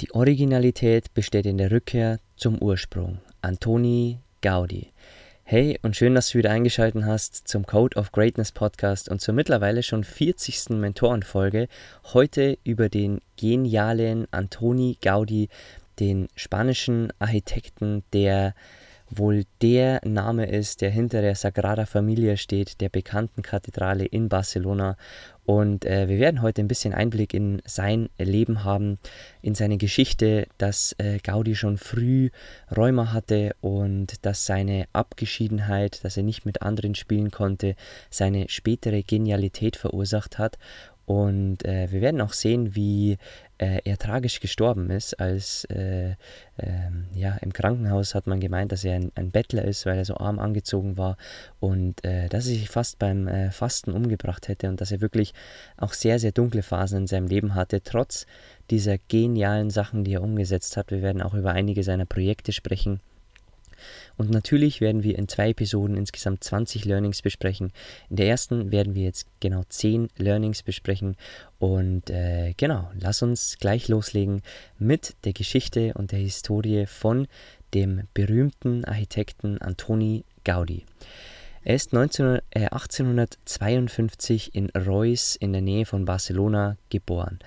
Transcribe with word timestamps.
Die 0.00 0.12
Originalität 0.12 1.12
besteht 1.12 1.44
in 1.44 1.58
der 1.58 1.72
Rückkehr 1.72 2.20
zum 2.36 2.62
Ursprung. 2.62 3.18
Antoni 3.42 4.20
Gaudi. 4.42 4.92
Hey 5.42 5.80
und 5.82 5.96
schön, 5.96 6.14
dass 6.14 6.30
du 6.30 6.38
wieder 6.38 6.52
eingeschaltet 6.52 7.04
hast 7.04 7.48
zum 7.48 7.66
Code 7.66 7.98
of 7.98 8.12
Greatness 8.12 8.52
Podcast 8.52 9.08
und 9.08 9.20
zur 9.20 9.34
mittlerweile 9.34 9.82
schon 9.82 10.04
40. 10.04 10.78
Mentorenfolge. 10.78 11.66
Heute 12.12 12.58
über 12.62 12.88
den 12.88 13.22
genialen 13.36 14.28
Antoni 14.30 14.96
Gaudi, 15.02 15.48
den 15.98 16.28
spanischen 16.36 17.12
Architekten, 17.18 18.04
der 18.12 18.54
wohl 19.10 19.44
der 19.62 20.00
Name 20.04 20.46
ist, 20.46 20.80
der 20.80 20.90
hinter 20.90 21.22
der 21.22 21.34
Sagrada 21.34 21.86
Familia 21.86 22.36
steht, 22.36 22.80
der 22.80 22.88
bekannten 22.88 23.42
Kathedrale 23.42 24.04
in 24.04 24.28
Barcelona. 24.28 24.96
Und 25.44 25.86
äh, 25.86 26.08
wir 26.08 26.18
werden 26.18 26.42
heute 26.42 26.60
ein 26.60 26.68
bisschen 26.68 26.92
Einblick 26.92 27.32
in 27.32 27.62
sein 27.64 28.10
Leben 28.18 28.64
haben, 28.64 28.98
in 29.40 29.54
seine 29.54 29.78
Geschichte, 29.78 30.46
dass 30.58 30.94
äh, 30.98 31.18
Gaudi 31.18 31.54
schon 31.54 31.78
früh 31.78 32.28
Rheuma 32.76 33.12
hatte 33.12 33.56
und 33.62 34.26
dass 34.26 34.44
seine 34.44 34.86
Abgeschiedenheit, 34.92 36.04
dass 36.04 36.18
er 36.18 36.22
nicht 36.22 36.44
mit 36.44 36.60
anderen 36.60 36.94
spielen 36.94 37.30
konnte, 37.30 37.76
seine 38.10 38.50
spätere 38.50 39.02
Genialität 39.02 39.76
verursacht 39.76 40.38
hat 40.38 40.58
und 41.08 41.64
äh, 41.64 41.90
wir 41.90 42.02
werden 42.02 42.20
auch 42.20 42.34
sehen, 42.34 42.76
wie 42.76 43.16
äh, 43.56 43.80
er 43.82 43.96
tragisch 43.96 44.40
gestorben 44.40 44.90
ist. 44.90 45.18
Als 45.18 45.64
äh, 45.70 46.16
ähm, 46.58 47.06
ja, 47.14 47.38
im 47.40 47.54
Krankenhaus 47.54 48.14
hat 48.14 48.26
man 48.26 48.40
gemeint, 48.40 48.72
dass 48.72 48.84
er 48.84 48.96
ein, 48.96 49.10
ein, 49.14 49.30
Bettler 49.30 49.64
ist, 49.64 49.86
weil 49.86 49.96
er 49.96 50.04
so 50.04 50.18
arm 50.18 50.38
angezogen 50.38 50.98
war 50.98 51.16
und 51.60 52.04
äh, 52.04 52.28
dass 52.28 52.44
er 52.44 52.56
sich 52.56 52.68
fast 52.68 52.98
beim 52.98 53.26
äh, 53.26 53.50
Fasten 53.50 53.92
umgebracht 53.92 54.48
hätte 54.48 54.68
und 54.68 54.82
dass 54.82 54.92
er 54.92 55.00
wirklich 55.00 55.32
auch 55.78 55.94
sehr, 55.94 56.18
sehr 56.18 56.32
dunkle 56.32 56.62
Phasen 56.62 56.98
in 56.98 57.06
seinem 57.06 57.28
Leben 57.28 57.54
hatte, 57.54 57.82
trotz 57.82 58.26
dieser 58.68 58.98
genialen 58.98 59.70
Sachen, 59.70 60.04
die 60.04 60.12
er 60.12 60.22
umgesetzt 60.22 60.76
hat. 60.76 60.90
Wir 60.90 61.00
werden 61.00 61.22
auch 61.22 61.32
über 61.32 61.52
einige 61.52 61.84
seiner 61.84 62.04
Projekte 62.04 62.52
sprechen. 62.52 63.00
Und 64.16 64.30
natürlich 64.30 64.80
werden 64.80 65.02
wir 65.02 65.18
in 65.18 65.28
zwei 65.28 65.50
Episoden 65.50 65.96
insgesamt 65.96 66.44
20 66.44 66.84
Learnings 66.84 67.22
besprechen. 67.22 67.72
In 68.10 68.16
der 68.16 68.28
ersten 68.28 68.70
werden 68.70 68.94
wir 68.94 69.04
jetzt 69.04 69.26
genau 69.40 69.62
10 69.68 70.08
Learnings 70.16 70.62
besprechen. 70.62 71.16
Und 71.58 72.10
äh, 72.10 72.54
genau, 72.56 72.90
lass 72.98 73.22
uns 73.22 73.58
gleich 73.58 73.88
loslegen 73.88 74.42
mit 74.78 75.16
der 75.24 75.32
Geschichte 75.32 75.94
und 75.94 76.12
der 76.12 76.20
Historie 76.20 76.86
von 76.86 77.26
dem 77.74 78.02
berühmten 78.14 78.84
Architekten 78.84 79.58
Antoni 79.58 80.24
Gaudi. 80.44 80.84
Er 81.64 81.74
ist 81.74 81.92
19, 81.92 82.40
äh, 82.50 82.66
1852 82.70 84.54
in 84.54 84.70
Reus 84.70 85.36
in 85.36 85.52
der 85.52 85.60
Nähe 85.60 85.84
von 85.84 86.04
Barcelona 86.04 86.76
geboren. 86.88 87.40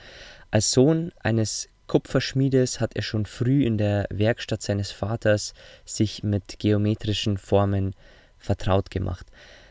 Als 0.51 0.71
Sohn 0.71 1.11
eines 1.23 1.69
Kupferschmiedes 1.91 2.79
hat 2.79 2.95
er 2.95 3.01
schon 3.01 3.25
früh 3.25 3.65
in 3.65 3.77
der 3.77 4.07
Werkstatt 4.09 4.61
seines 4.61 4.91
Vaters 4.91 5.53
sich 5.83 6.23
mit 6.23 6.57
geometrischen 6.57 7.37
Formen 7.37 7.95
vertraut 8.37 8.89
gemacht. 8.91 9.27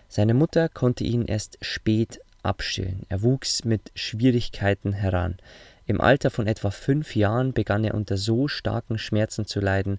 Seine 0.06 0.34
Mutter 0.34 0.69
konnte 0.69 1.03
ihn 1.03 1.25
erst 1.25 1.56
spät 1.62 2.20
abstillen. 2.42 3.06
Er 3.09 3.22
wuchs 3.22 3.64
mit 3.64 3.91
Schwierigkeiten 3.94 4.92
heran. 4.92 5.38
Im 5.86 6.03
Alter 6.03 6.28
von 6.28 6.47
etwa 6.47 6.70
fünf 6.70 7.16
Jahren 7.16 7.54
begann 7.54 7.84
er 7.84 7.94
unter 7.94 8.19
so 8.19 8.48
starken 8.48 8.98
Schmerzen 8.98 9.47
zu 9.47 9.60
leiden, 9.60 9.98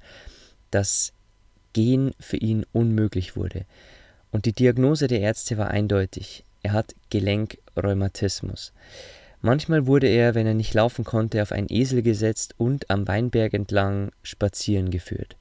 dass 0.70 1.14
Gehen 1.74 2.12
für 2.20 2.38
ihn 2.38 2.68
unmöglich 2.72 3.36
wurde. 3.36 3.66
Und 4.30 4.46
die 4.46 4.54
Diagnose 4.54 5.08
der 5.08 5.22
Ärzte 5.22 5.58
war 5.58 5.72
eindeutig. 5.72 6.44
Er 6.62 6.74
hat 6.74 6.94
Gelenkrheumatismus. 7.10 8.74
Manchmal 9.42 9.88
wurde 9.88 10.08
er, 10.08 10.36
wenn 10.36 10.46
er 10.46 10.54
nicht 10.54 10.74
laufen 10.74 11.04
konnte, 11.04 11.42
auf 11.42 11.52
einen 11.52 11.68
Esel 11.70 12.04
gesetzt 12.04 12.54
und 12.58 12.90
am 12.92 13.08
Weinberg 13.08 13.54
entlang 13.54 14.12
spazieren 14.22 14.92
geführt. 14.92 15.36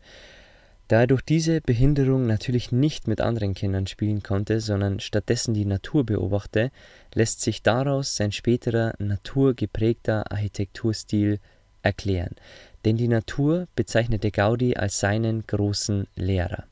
Da 0.88 1.02
er 1.02 1.06
durch 1.06 1.22
diese 1.22 1.60
Behinderung 1.60 2.26
natürlich 2.26 2.72
nicht 2.72 3.06
mit 3.06 3.20
anderen 3.20 3.54
Kindern 3.54 3.86
spielen 3.86 4.22
konnte, 4.22 4.60
sondern 4.60 4.98
stattdessen 4.98 5.54
die 5.54 5.66
Natur 5.66 6.04
beobachte, 6.04 6.72
lässt 7.14 7.42
sich 7.42 7.62
daraus 7.62 8.16
sein 8.16 8.32
späterer 8.32 8.94
naturgeprägter 8.98 10.32
Architekturstil 10.32 11.38
erklären. 11.82 12.34
Denn 12.84 12.96
die 12.96 13.06
Natur 13.06 13.68
bezeichnete 13.76 14.30
Gaudi 14.30 14.74
als 14.74 14.98
seinen 14.98 15.46
großen 15.46 16.08
Lehrer. 16.16 16.64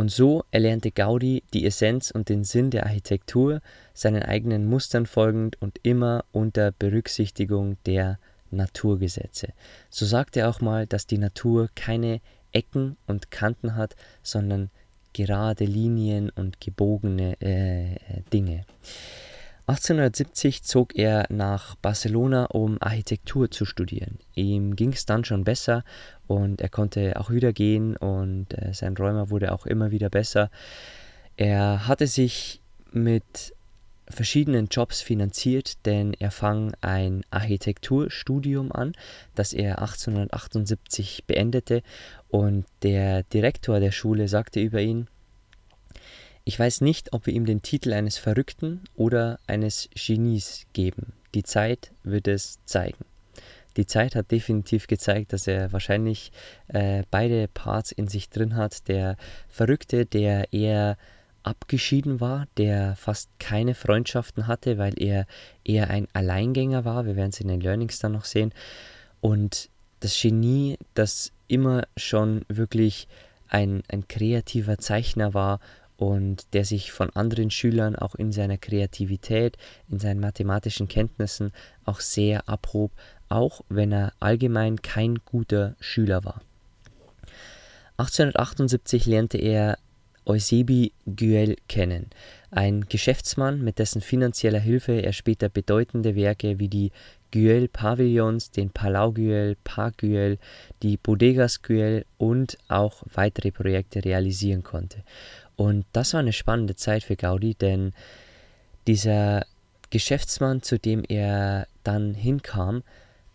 Und 0.00 0.10
so 0.10 0.44
erlernte 0.50 0.92
Gaudi 0.92 1.42
die 1.52 1.66
Essenz 1.66 2.10
und 2.10 2.30
den 2.30 2.42
Sinn 2.42 2.70
der 2.70 2.86
Architektur, 2.86 3.60
seinen 3.92 4.22
eigenen 4.22 4.64
Mustern 4.64 5.04
folgend 5.04 5.60
und 5.60 5.78
immer 5.82 6.24
unter 6.32 6.72
Berücksichtigung 6.72 7.76
der 7.84 8.18
Naturgesetze. 8.50 9.48
So 9.90 10.06
sagt 10.06 10.38
er 10.38 10.48
auch 10.48 10.62
mal, 10.62 10.86
dass 10.86 11.06
die 11.06 11.18
Natur 11.18 11.68
keine 11.74 12.22
Ecken 12.50 12.96
und 13.06 13.30
Kanten 13.30 13.76
hat, 13.76 13.94
sondern 14.22 14.70
gerade 15.12 15.66
Linien 15.66 16.30
und 16.30 16.62
gebogene 16.62 17.38
äh, 17.42 18.22
Dinge. 18.32 18.64
1870 19.70 20.64
zog 20.64 20.96
er 20.96 21.26
nach 21.28 21.76
Barcelona, 21.76 22.46
um 22.46 22.78
Architektur 22.80 23.52
zu 23.52 23.64
studieren. 23.64 24.18
Ihm 24.34 24.74
ging 24.74 24.92
es 24.92 25.06
dann 25.06 25.24
schon 25.24 25.44
besser 25.44 25.84
und 26.26 26.60
er 26.60 26.68
konnte 26.68 27.20
auch 27.20 27.30
wieder 27.30 27.52
gehen 27.52 27.96
und 27.96 28.46
äh, 28.52 28.74
sein 28.74 28.96
Rheuma 28.96 29.30
wurde 29.30 29.52
auch 29.52 29.66
immer 29.66 29.92
wieder 29.92 30.10
besser. 30.10 30.50
Er 31.36 31.86
hatte 31.86 32.08
sich 32.08 32.60
mit 32.90 33.54
verschiedenen 34.08 34.66
Jobs 34.66 35.02
finanziert, 35.02 35.86
denn 35.86 36.14
er 36.14 36.32
fang 36.32 36.72
ein 36.80 37.22
Architekturstudium 37.30 38.72
an, 38.72 38.94
das 39.36 39.52
er 39.52 39.78
1878 39.78 41.26
beendete 41.28 41.84
und 42.28 42.66
der 42.82 43.22
Direktor 43.22 43.78
der 43.78 43.92
Schule 43.92 44.26
sagte 44.26 44.58
über 44.58 44.80
ihn, 44.80 45.06
ich 46.50 46.58
weiß 46.58 46.80
nicht, 46.80 47.12
ob 47.12 47.26
wir 47.26 47.32
ihm 47.32 47.46
den 47.46 47.62
Titel 47.62 47.92
eines 47.92 48.18
Verrückten 48.18 48.80
oder 48.96 49.38
eines 49.46 49.88
Genies 49.94 50.66
geben. 50.72 51.12
Die 51.32 51.44
Zeit 51.44 51.92
wird 52.02 52.26
es 52.26 52.58
zeigen. 52.64 53.04
Die 53.76 53.86
Zeit 53.86 54.16
hat 54.16 54.32
definitiv 54.32 54.88
gezeigt, 54.88 55.32
dass 55.32 55.46
er 55.46 55.72
wahrscheinlich 55.72 56.32
äh, 56.66 57.04
beide 57.08 57.46
Parts 57.46 57.92
in 57.92 58.08
sich 58.08 58.30
drin 58.30 58.56
hat. 58.56 58.88
Der 58.88 59.16
Verrückte, 59.48 60.06
der 60.06 60.52
eher 60.52 60.96
abgeschieden 61.44 62.18
war, 62.18 62.48
der 62.56 62.96
fast 62.96 63.30
keine 63.38 63.76
Freundschaften 63.76 64.48
hatte, 64.48 64.76
weil 64.76 65.00
er 65.00 65.26
eher 65.62 65.88
ein 65.88 66.08
Alleingänger 66.14 66.84
war. 66.84 67.06
Wir 67.06 67.14
werden 67.14 67.30
es 67.30 67.40
in 67.40 67.46
den 67.46 67.60
Learnings 67.60 68.00
dann 68.00 68.10
noch 68.10 68.24
sehen. 68.24 68.52
Und 69.20 69.70
das 70.00 70.20
Genie, 70.20 70.78
das 70.94 71.30
immer 71.46 71.84
schon 71.96 72.44
wirklich 72.48 73.06
ein, 73.46 73.84
ein 73.86 74.08
kreativer 74.08 74.78
Zeichner 74.78 75.32
war 75.32 75.60
und 76.00 76.54
der 76.54 76.64
sich 76.64 76.92
von 76.92 77.10
anderen 77.10 77.50
Schülern 77.50 77.94
auch 77.94 78.14
in 78.14 78.32
seiner 78.32 78.56
Kreativität, 78.56 79.58
in 79.90 79.98
seinen 79.98 80.18
mathematischen 80.18 80.88
Kenntnissen 80.88 81.52
auch 81.84 82.00
sehr 82.00 82.48
abhob, 82.48 82.90
auch 83.28 83.60
wenn 83.68 83.92
er 83.92 84.14
allgemein 84.18 84.80
kein 84.80 85.16
guter 85.26 85.76
Schüler 85.78 86.24
war. 86.24 86.40
1878 87.98 89.04
lernte 89.04 89.36
er 89.36 89.76
Eusebi 90.24 90.92
Güell 91.04 91.56
kennen, 91.68 92.06
ein 92.50 92.86
Geschäftsmann, 92.88 93.62
mit 93.62 93.78
dessen 93.78 94.00
finanzieller 94.00 94.58
Hilfe 94.58 95.02
er 95.02 95.12
später 95.12 95.50
bedeutende 95.50 96.16
Werke 96.16 96.58
wie 96.58 96.68
die 96.68 96.92
Güell-Pavillons, 97.30 98.50
den 98.50 98.70
Palau 98.70 99.12
Güell, 99.12 99.56
Park 99.64 99.98
Güell, 99.98 100.38
die 100.82 100.96
Bodegas 100.96 101.62
Güell 101.62 102.06
und 102.16 102.56
auch 102.68 103.02
weitere 103.12 103.50
Projekte 103.50 104.04
realisieren 104.04 104.62
konnte. 104.62 105.04
Und 105.60 105.84
das 105.92 106.14
war 106.14 106.20
eine 106.20 106.32
spannende 106.32 106.74
Zeit 106.74 107.04
für 107.04 107.16
Gaudi, 107.16 107.52
denn 107.52 107.92
dieser 108.86 109.44
Geschäftsmann, 109.90 110.62
zu 110.62 110.78
dem 110.78 111.04
er 111.06 111.66
dann 111.84 112.14
hinkam, 112.14 112.82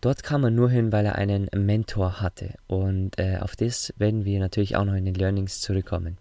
dort 0.00 0.24
kam 0.24 0.42
er 0.42 0.50
nur 0.50 0.68
hin, 0.68 0.90
weil 0.90 1.06
er 1.06 1.14
einen 1.14 1.48
Mentor 1.54 2.20
hatte. 2.20 2.54
Und 2.66 3.16
äh, 3.20 3.38
auf 3.40 3.54
das 3.54 3.94
werden 3.96 4.24
wir 4.24 4.40
natürlich 4.40 4.74
auch 4.74 4.84
noch 4.84 4.94
in 4.94 5.04
den 5.04 5.14
Learnings 5.14 5.60
zurückkommen. 5.60 6.18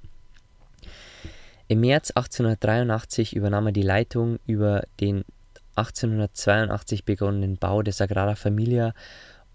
Im 1.69 1.79
März 1.79 2.11
1883 2.11 3.35
übernahm 3.35 3.65
er 3.65 3.71
die 3.71 3.81
Leitung 3.81 4.37
über 4.45 4.83
den 4.99 5.25
1882 5.75 7.03
begonnenen 7.05 7.57
Bau 7.57 7.81
der 7.81 7.93
Sagrada 7.93 8.35
Familia 8.35 8.93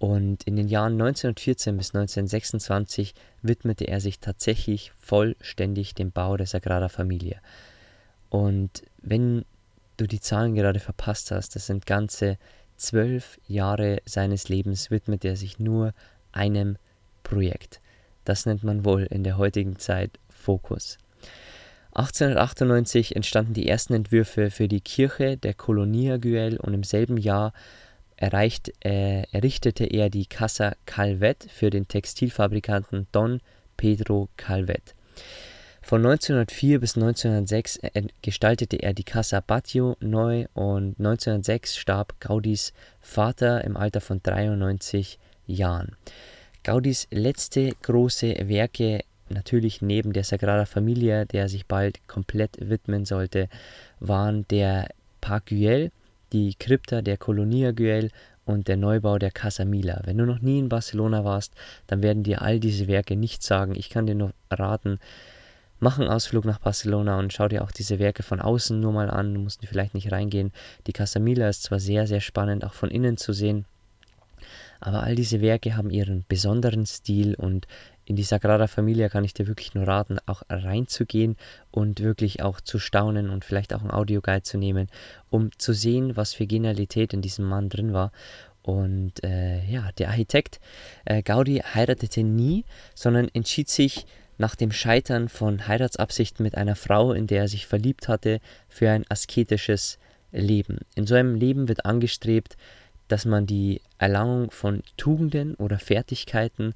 und 0.00 0.44
in 0.44 0.56
den 0.56 0.67
Jahren 0.67 0.94
1914 0.94 1.76
bis 1.76 1.94
1926 1.94 3.14
widmete 3.43 3.87
er 3.87 4.00
sich 4.00 4.19
tatsächlich 4.19 4.93
vollständig 4.99 5.94
dem 5.94 6.11
Bau 6.11 6.38
der 6.38 6.47
Sagrada 6.47 6.88
Familia. 6.88 7.38
Und 8.31 8.82
wenn 9.02 9.44
du 9.99 10.06
die 10.06 10.20
Zahlen 10.20 10.55
gerade 10.55 10.81
verpasst 10.81 11.31
hast, 11.32 11.55
das 11.55 11.67
sind 11.67 11.85
ganze 11.85 12.38
zwölf 12.79 13.38
Jahre 13.47 14.00
seines 14.06 14.49
Lebens 14.49 14.91
widmete 14.91 15.29
er 15.29 15.37
sich 15.37 15.58
nur 15.58 15.93
einem 16.32 16.79
Projekt. 17.23 17.82
Das 18.25 18.46
nennt 18.46 18.64
man 18.64 18.87
wohl 18.87 19.03
in 19.03 19.23
der 19.23 19.37
heutigen 19.37 19.79
Zeit 19.79 20.19
Fokus. 20.31 20.96
1898 21.93 23.17
entstanden 23.17 23.53
die 23.53 23.69
ersten 23.69 23.93
Entwürfe 23.93 24.50
für 24.50 24.67
die 24.67 24.81
Kirche 24.81 25.37
der 25.37 25.53
Colonia 25.53 26.17
Güell 26.17 26.56
und 26.56 26.73
im 26.73 26.85
selben 26.85 27.19
Jahr 27.19 27.53
erreicht, 28.20 28.72
äh, 28.84 29.22
errichtete 29.32 29.84
er 29.84 30.11
die 30.11 30.26
Casa 30.26 30.76
Calvet 30.87 31.46
für 31.50 31.70
den 31.70 31.88
Textilfabrikanten 31.88 33.08
Don 33.11 33.40
Pedro 33.76 34.28
Calvet. 34.37 34.94
Von 35.82 36.05
1904 36.05 36.78
bis 36.78 36.96
1906 36.96 37.78
äh, 37.78 38.02
gestaltete 38.22 38.76
er 38.76 38.93
die 38.93 39.02
Casa 39.02 39.38
Batlló 39.38 39.96
neu 40.00 40.46
und 40.52 40.99
1906 40.99 41.76
starb 41.76 42.20
Gaudis 42.20 42.72
Vater 43.00 43.64
im 43.64 43.76
Alter 43.76 44.00
von 44.00 44.22
93 44.22 45.19
Jahren. 45.46 45.96
Gaudis 46.62 47.08
letzte 47.11 47.72
große 47.82 48.37
Werke 48.49 49.00
natürlich 49.31 49.81
neben 49.81 50.12
der 50.12 50.25
Sagrada 50.25 50.67
Familia, 50.67 51.25
der 51.25 51.49
sich 51.49 51.67
bald 51.67 52.06
komplett 52.06 52.58
widmen 52.61 53.06
sollte, 53.06 53.49
waren 53.99 54.46
der 54.49 54.88
Park 55.20 55.46
Güell, 55.46 55.90
die 56.32 56.55
Krypta 56.55 57.03
der 57.03 57.17
Colonia 57.17 57.73
Güell 57.73 58.11
und 58.44 58.69
der 58.69 58.77
Neubau 58.77 59.19
der 59.19 59.31
Casa 59.31 59.65
Mila. 59.65 60.00
Wenn 60.05 60.19
du 60.19 60.27
noch 60.27 60.41
nie 60.41 60.59
in 60.59 60.69
Barcelona 60.69 61.25
warst, 61.25 61.55
dann 61.87 62.03
werden 62.03 62.23
dir 62.23 62.43
all 62.43 62.61
diese 62.61 62.88
Werke 62.88 63.17
nichts 63.17 63.47
sagen. 63.47 63.75
Ich 63.77 63.91
kann 63.91 64.06
dir 64.06 64.15
nur 64.15 64.32
raten, 64.50 64.99
mach 65.79 65.99
einen 65.99 66.09
Ausflug 66.09 66.44
nach 66.44 66.59
Barcelona 66.59 67.19
und 67.19 67.32
schau 67.32 67.49
dir 67.49 67.62
auch 67.62 67.71
diese 67.71 67.99
Werke 67.99 68.23
von 68.23 68.41
außen 68.41 68.79
nur 68.79 68.93
mal 68.93 69.11
an. 69.11 69.35
Du 69.35 69.41
musst 69.41 69.65
vielleicht 69.67 69.94
nicht 69.94 70.12
reingehen. 70.12 70.53
Die 70.87 70.93
Casa 70.93 71.21
Mila 71.21 71.49
ist 71.49 71.62
zwar 71.62 71.81
sehr, 71.81 72.06
sehr 72.06 72.21
spannend, 72.21 72.65
auch 72.65 72.75
von 72.75 72.91
innen 72.91 73.17
zu 73.17 73.32
sehen, 73.32 73.65
aber 74.81 75.03
all 75.03 75.15
diese 75.15 75.41
Werke 75.41 75.77
haben 75.77 75.91
ihren 75.91 76.25
besonderen 76.29 76.87
Stil 76.87 77.35
und 77.35 77.67
in 78.10 78.16
die 78.16 78.24
Sagrada 78.24 78.66
Familia 78.66 79.08
kann 79.08 79.22
ich 79.22 79.34
dir 79.34 79.46
wirklich 79.46 79.76
nur 79.76 79.86
raten, 79.86 80.18
auch 80.26 80.42
reinzugehen 80.48 81.36
und 81.70 82.00
wirklich 82.00 82.42
auch 82.42 82.60
zu 82.60 82.80
staunen 82.80 83.30
und 83.30 83.44
vielleicht 83.44 83.72
auch 83.72 83.82
einen 83.82 83.92
Audioguide 83.92 84.42
zu 84.42 84.58
nehmen, 84.58 84.88
um 85.30 85.56
zu 85.58 85.72
sehen, 85.72 86.16
was 86.16 86.34
für 86.34 86.44
Genialität 86.44 87.12
in 87.12 87.22
diesem 87.22 87.44
Mann 87.44 87.68
drin 87.68 87.92
war. 87.92 88.10
Und 88.62 89.22
äh, 89.22 89.64
ja, 89.64 89.92
der 89.96 90.08
Architekt 90.08 90.58
äh, 91.04 91.22
Gaudi 91.22 91.58
heiratete 91.58 92.24
nie, 92.24 92.64
sondern 92.96 93.28
entschied 93.32 93.68
sich 93.68 94.06
nach 94.38 94.56
dem 94.56 94.72
Scheitern 94.72 95.28
von 95.28 95.68
Heiratsabsichten 95.68 96.42
mit 96.42 96.56
einer 96.56 96.74
Frau, 96.74 97.12
in 97.12 97.28
der 97.28 97.42
er 97.42 97.48
sich 97.48 97.68
verliebt 97.68 98.08
hatte, 98.08 98.40
für 98.68 98.90
ein 98.90 99.04
asketisches 99.08 100.00
Leben. 100.32 100.78
In 100.96 101.06
so 101.06 101.14
einem 101.14 101.36
Leben 101.36 101.68
wird 101.68 101.86
angestrebt, 101.86 102.56
dass 103.10 103.24
man 103.24 103.46
die 103.46 103.82
Erlangung 103.98 104.50
von 104.50 104.82
Tugenden 104.96 105.54
oder 105.56 105.78
Fertigkeiten 105.78 106.74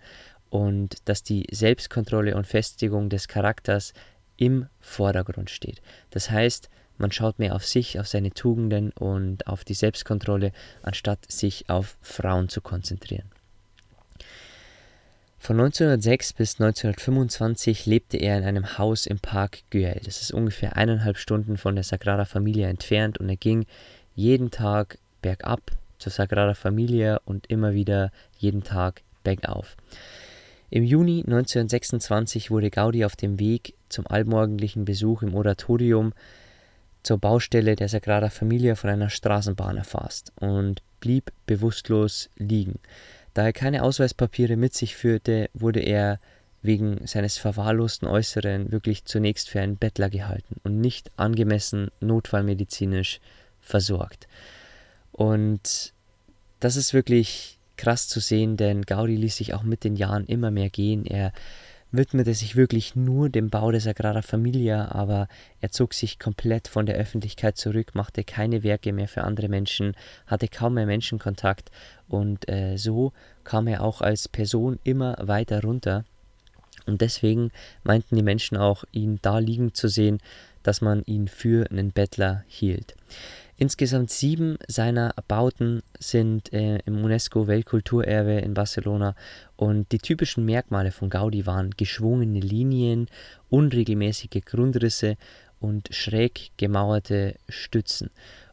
und 0.55 0.99
dass 1.07 1.25
die 1.25 1.49
Selbstkontrolle 1.51 2.37
und 2.37 2.47
Festigung 2.47 3.09
des 3.09 3.27
Charakters 3.27 3.93
im 4.37 4.67
Vordergrund 4.79 5.51
steht. 5.51 5.83
Das 6.11 6.31
heißt, 6.31 6.71
man 6.97 7.11
schaut 7.11 7.41
mehr 7.41 7.57
auf 7.57 7.67
sich, 7.67 7.99
auf 7.99 8.07
seine 8.07 8.31
Tugenden 8.31 8.93
und 8.93 9.49
auf 9.49 9.65
die 9.65 9.75
Selbstkontrolle, 9.75 10.53
anstatt 10.83 11.19
sich 11.29 11.69
auf 11.69 11.97
Frauen 12.01 12.49
zu 12.49 12.61
konzentrieren. 12.61 13.29
Von 15.41 15.59
1906 15.59 16.35
bis 16.35 16.61
1925 16.61 17.87
lebte 17.87 18.19
er 18.19 18.39
in 18.39 18.45
einem 18.45 18.79
Haus 18.79 19.07
im 19.07 19.19
Park 19.19 19.59
Güell. 19.71 20.03
Das 20.05 20.23
ist 20.23 20.31
ungefähr 20.33 20.77
eineinhalb 20.77 21.19
Stunden 21.19 21.57
von 21.57 21.75
der 21.75 21.83
Sagrada 21.83 22.27
Familia 22.27 22.69
entfernt 22.69 23.19
und 23.19 23.29
er 23.29 23.37
ging 23.37 23.67
jeden 24.15 24.53
Tag 24.53 24.99
bergab 25.21 25.73
zur 25.99 26.13
Sagrada 26.13 26.55
Familia 26.55 27.21
und 27.25 27.49
immer 27.49 27.75
wieder 27.75 28.13
jeden 28.39 28.63
Tag 28.63 29.03
bergauf. 29.25 29.77
Im 30.71 30.85
Juni 30.85 31.23
1926 31.27 32.51
wurde 32.51 32.71
Gaudi 32.71 33.05
auf 33.05 33.17
dem 33.17 33.39
Weg 33.39 33.75
zum 33.89 34.07
allmorgendlichen 34.07 34.85
Besuch 34.85 35.23
im 35.23 35.35
Oratorium 35.35 36.13
zur 37.03 37.19
Baustelle 37.19 37.77
der 37.77 37.89
Sagrada 37.89 38.31
Familia 38.31 38.75
von 38.75 38.91
einer 38.91 39.11
Straßenbahn 39.11 39.77
erfasst 39.77 40.33
und 40.41 40.83
blieb 41.01 41.33
bewusstlos 41.47 42.31
liegen. 42.37 42.81
Da 43.35 43.45
er 43.45 43.53
keine 43.53 43.83
Ausweispapiere 43.83 44.57
mit 44.57 44.75
sich 44.75 44.97
führte, 44.97 45.51
wurde 45.53 45.81
er 45.81 46.19
wegen 46.63 47.07
seines 47.07 47.37
verwahrlosten 47.37 48.09
Äußeren 48.09 48.73
wirklich 48.73 49.05
zunächst 49.05 49.51
für 49.51 49.61
einen 49.61 49.77
Bettler 49.77 50.09
gehalten 50.09 50.57
und 50.65 50.81
nicht 50.81 51.11
angemessen 51.17 51.91
notfallmedizinisch 52.01 53.21
versorgt. 53.61 54.27
Und 55.13 55.93
das 56.61 56.77
ist 56.77 56.95
wirklich 56.95 57.59
krass 57.77 58.09
zu 58.09 58.21
sehen, 58.21 58.57
denn 58.57 58.83
Gaudi 58.83 59.17
ließ 59.17 59.37
sich 59.37 59.55
auch 59.55 59.63
mit 59.63 59.85
den 59.85 59.97
Jahren 59.97 60.27
immer 60.27 60.51
mehr 60.51 60.71
gehen. 60.71 61.05
Er 61.07 61.33
widmete 61.97 62.35
sich 62.35 62.57
wirklich 62.57 62.97
nur 62.97 63.29
dem 63.29 63.51
Bau 63.51 63.71
der 63.71 63.81
Sagrada 63.81 64.23
Familia, 64.23 64.91
aber 64.91 65.29
er 65.61 65.71
zog 65.71 65.95
sich 65.95 66.19
komplett 66.19 66.69
von 66.69 66.87
der 66.87 66.97
Öffentlichkeit 66.97 67.57
zurück, 67.57 67.95
machte 67.95 68.25
keine 68.25 68.63
Werke 68.63 68.93
mehr 68.93 69.09
für 69.09 69.23
andere 69.23 69.49
Menschen, 69.49 69.95
hatte 70.27 70.49
kaum 70.49 70.75
mehr 70.75 70.87
Menschenkontakt 70.87 71.71
und 72.09 72.49
äh, 72.49 72.77
so 72.77 73.13
kam 73.45 73.67
er 73.67 73.83
auch 73.83 74.01
als 74.01 74.29
Person 74.29 74.79
immer 74.83 75.17
weiter 75.21 75.63
runter. 75.63 76.05
Und 76.87 77.01
deswegen 77.01 77.51
meinten 77.83 78.17
die 78.17 78.23
Menschen 78.23 78.57
auch, 78.57 78.85
ihn 78.93 79.19
da 79.23 79.39
liegen 79.39 79.73
zu 79.75 79.89
sehen, 79.89 80.19
dass 80.63 80.81
man 80.81 81.03
ihn 81.05 81.29
für 81.29 81.71
einen 81.71 81.93
Bettler 81.93 82.45
hielt. 82.49 82.95
Insgesamt 83.57 84.11
sieben 84.11 84.59
seiner 84.67 85.15
Bauten 85.29 85.83
sind 86.01 86.53
äh, 86.53 86.79
im 86.87 87.05
UNESCO-Weltkulturerbe 87.05 88.39
in 88.41 88.53
Barcelona 88.53 89.15
und 89.57 89.93
die 89.93 89.99
typischen 89.99 90.45
Merkmale 90.45 90.91
von 90.91 91.09
Gaudi 91.09 91.47
waren 91.47 91.71
geschwungene 91.71 92.41
Linien, 92.41 93.07
unregelmäßige 93.51 94.45
Grundrisse 94.45 95.17
und 95.61 95.89
schräg 95.95 96.51
gemauerte 96.57 97.37
Stützen. 97.49 98.11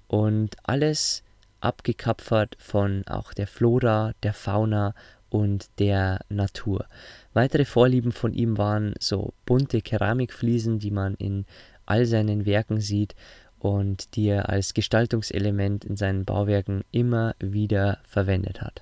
Und 0.08 0.56
alles 0.64 1.24
abgekapfert 1.62 2.56
von 2.60 3.04
auch 3.08 3.34
der 3.34 3.48
Flora, 3.48 4.14
der 4.22 4.34
Fauna 4.34 4.94
und 5.30 5.70
der 5.80 6.20
Natur. 6.30 6.86
Weitere 7.34 7.66
Vorlieben 7.66 8.12
von 8.12 8.34
ihm 8.34 8.58
waren 8.58 8.94
so 9.00 9.34
bunte 9.46 9.82
Keramikfliesen, 9.82 10.78
die 10.78 10.92
man 10.92 11.16
in 11.16 11.46
all 11.86 12.06
seinen 12.06 12.46
Werken 12.46 12.80
sieht 12.82 13.16
und 13.62 14.16
die 14.16 14.28
er 14.28 14.50
als 14.50 14.74
Gestaltungselement 14.74 15.86
in 15.86 15.96
seinen 15.96 16.26
Bauwerken 16.26 16.84
immer 16.92 17.36
wieder 17.40 18.00
verwendet 18.04 18.62
hat. 18.62 18.82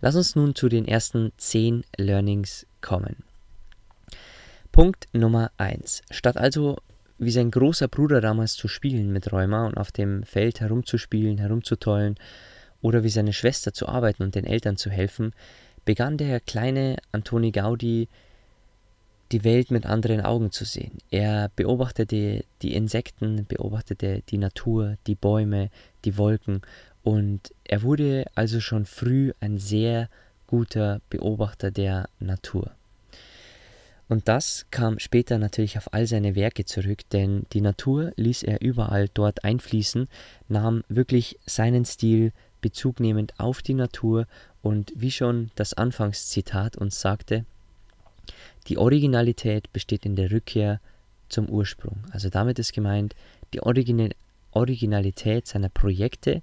Lass 0.00 0.14
uns 0.14 0.36
nun 0.36 0.54
zu 0.54 0.68
den 0.68 0.86
ersten 0.86 1.32
zehn 1.36 1.84
Learnings 1.96 2.64
kommen. 2.80 3.16
Punkt 4.70 5.08
Nummer 5.12 5.50
1. 5.56 6.02
Statt 6.10 6.36
also 6.36 6.78
wie 7.18 7.32
sein 7.32 7.50
großer 7.50 7.88
Bruder 7.88 8.20
damals 8.20 8.54
zu 8.54 8.68
spielen 8.68 9.12
mit 9.12 9.32
Rheuma 9.32 9.66
und 9.66 9.76
auf 9.76 9.90
dem 9.90 10.22
Feld 10.22 10.60
herumzuspielen, 10.60 11.38
herumzutollen 11.38 12.14
oder 12.80 13.02
wie 13.02 13.10
seine 13.10 13.32
Schwester 13.32 13.74
zu 13.74 13.88
arbeiten 13.88 14.22
und 14.22 14.36
den 14.36 14.46
Eltern 14.46 14.76
zu 14.76 14.90
helfen, 14.90 15.34
begann 15.84 16.16
der 16.16 16.38
kleine 16.38 16.96
Antoni 17.10 17.50
Gaudi 17.50 18.08
die 19.32 19.44
Welt 19.44 19.70
mit 19.70 19.86
anderen 19.86 20.20
Augen 20.20 20.50
zu 20.50 20.64
sehen. 20.64 20.98
Er 21.10 21.50
beobachtete 21.54 22.44
die 22.62 22.74
Insekten, 22.74 23.46
beobachtete 23.46 24.22
die 24.28 24.38
Natur, 24.38 24.96
die 25.06 25.14
Bäume, 25.14 25.70
die 26.04 26.18
Wolken 26.18 26.62
und 27.02 27.52
er 27.64 27.82
wurde 27.82 28.26
also 28.34 28.60
schon 28.60 28.86
früh 28.86 29.32
ein 29.40 29.58
sehr 29.58 30.08
guter 30.46 31.00
Beobachter 31.08 31.70
der 31.70 32.08
Natur. 32.18 32.72
Und 34.08 34.26
das 34.26 34.66
kam 34.72 34.98
später 34.98 35.38
natürlich 35.38 35.78
auf 35.78 35.94
all 35.94 36.04
seine 36.04 36.34
Werke 36.34 36.64
zurück, 36.64 37.08
denn 37.10 37.46
die 37.52 37.60
Natur 37.60 38.12
ließ 38.16 38.42
er 38.42 38.60
überall 38.60 39.08
dort 39.14 39.44
einfließen, 39.44 40.08
nahm 40.48 40.82
wirklich 40.88 41.38
seinen 41.46 41.84
Stil 41.84 42.32
bezugnehmend 42.60 43.38
auf 43.38 43.62
die 43.62 43.74
Natur 43.74 44.26
und 44.62 44.92
wie 44.96 45.12
schon 45.12 45.52
das 45.54 45.74
Anfangszitat 45.74 46.76
uns 46.76 47.00
sagte, 47.00 47.44
die 48.70 48.78
Originalität 48.78 49.72
besteht 49.72 50.06
in 50.06 50.14
der 50.14 50.30
Rückkehr 50.30 50.80
zum 51.28 51.48
Ursprung. 51.48 52.04
Also 52.12 52.30
damit 52.30 52.58
ist 52.60 52.72
gemeint, 52.72 53.16
die 53.52 53.60
Origin 53.60 54.14
Originalität 54.52 55.46
seiner 55.46 55.68
Projekte 55.68 56.42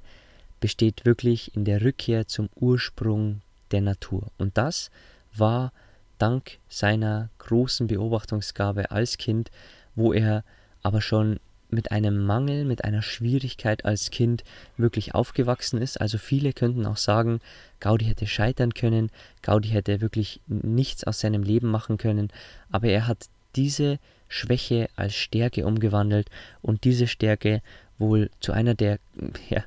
besteht 0.59 1.05
wirklich 1.05 1.55
in 1.55 1.65
der 1.65 1.81
Rückkehr 1.81 2.27
zum 2.27 2.49
Ursprung 2.55 3.41
der 3.71 3.81
Natur. 3.81 4.27
Und 4.37 4.57
das 4.57 4.91
war 5.33 5.71
dank 6.17 6.59
seiner 6.67 7.29
großen 7.37 7.87
Beobachtungsgabe 7.87 8.91
als 8.91 9.17
Kind, 9.17 9.49
wo 9.95 10.13
er 10.13 10.43
aber 10.83 11.01
schon 11.01 11.39
mit 11.69 11.91
einem 11.91 12.25
Mangel, 12.25 12.65
mit 12.65 12.83
einer 12.83 13.01
Schwierigkeit 13.01 13.85
als 13.85 14.11
Kind 14.11 14.43
wirklich 14.77 15.15
aufgewachsen 15.15 15.81
ist. 15.81 15.99
Also 15.99 16.17
viele 16.17 16.53
könnten 16.53 16.85
auch 16.85 16.97
sagen, 16.97 17.39
Gaudi 17.79 18.05
hätte 18.05 18.27
scheitern 18.27 18.73
können, 18.73 19.09
Gaudi 19.41 19.69
hätte 19.69 20.01
wirklich 20.01 20.41
nichts 20.47 21.03
aus 21.03 21.19
seinem 21.19 21.43
Leben 21.43 21.69
machen 21.69 21.97
können, 21.97 22.29
aber 22.71 22.87
er 22.87 23.07
hat 23.07 23.27
diese 23.55 23.99
Schwäche 24.29 24.89
als 24.95 25.15
Stärke 25.15 25.65
umgewandelt 25.65 26.29
und 26.61 26.83
diese 26.83 27.07
Stärke 27.07 27.61
wohl 27.97 28.29
zu 28.39 28.51
einer 28.51 28.75
der 28.75 28.99
ja, 29.49 29.63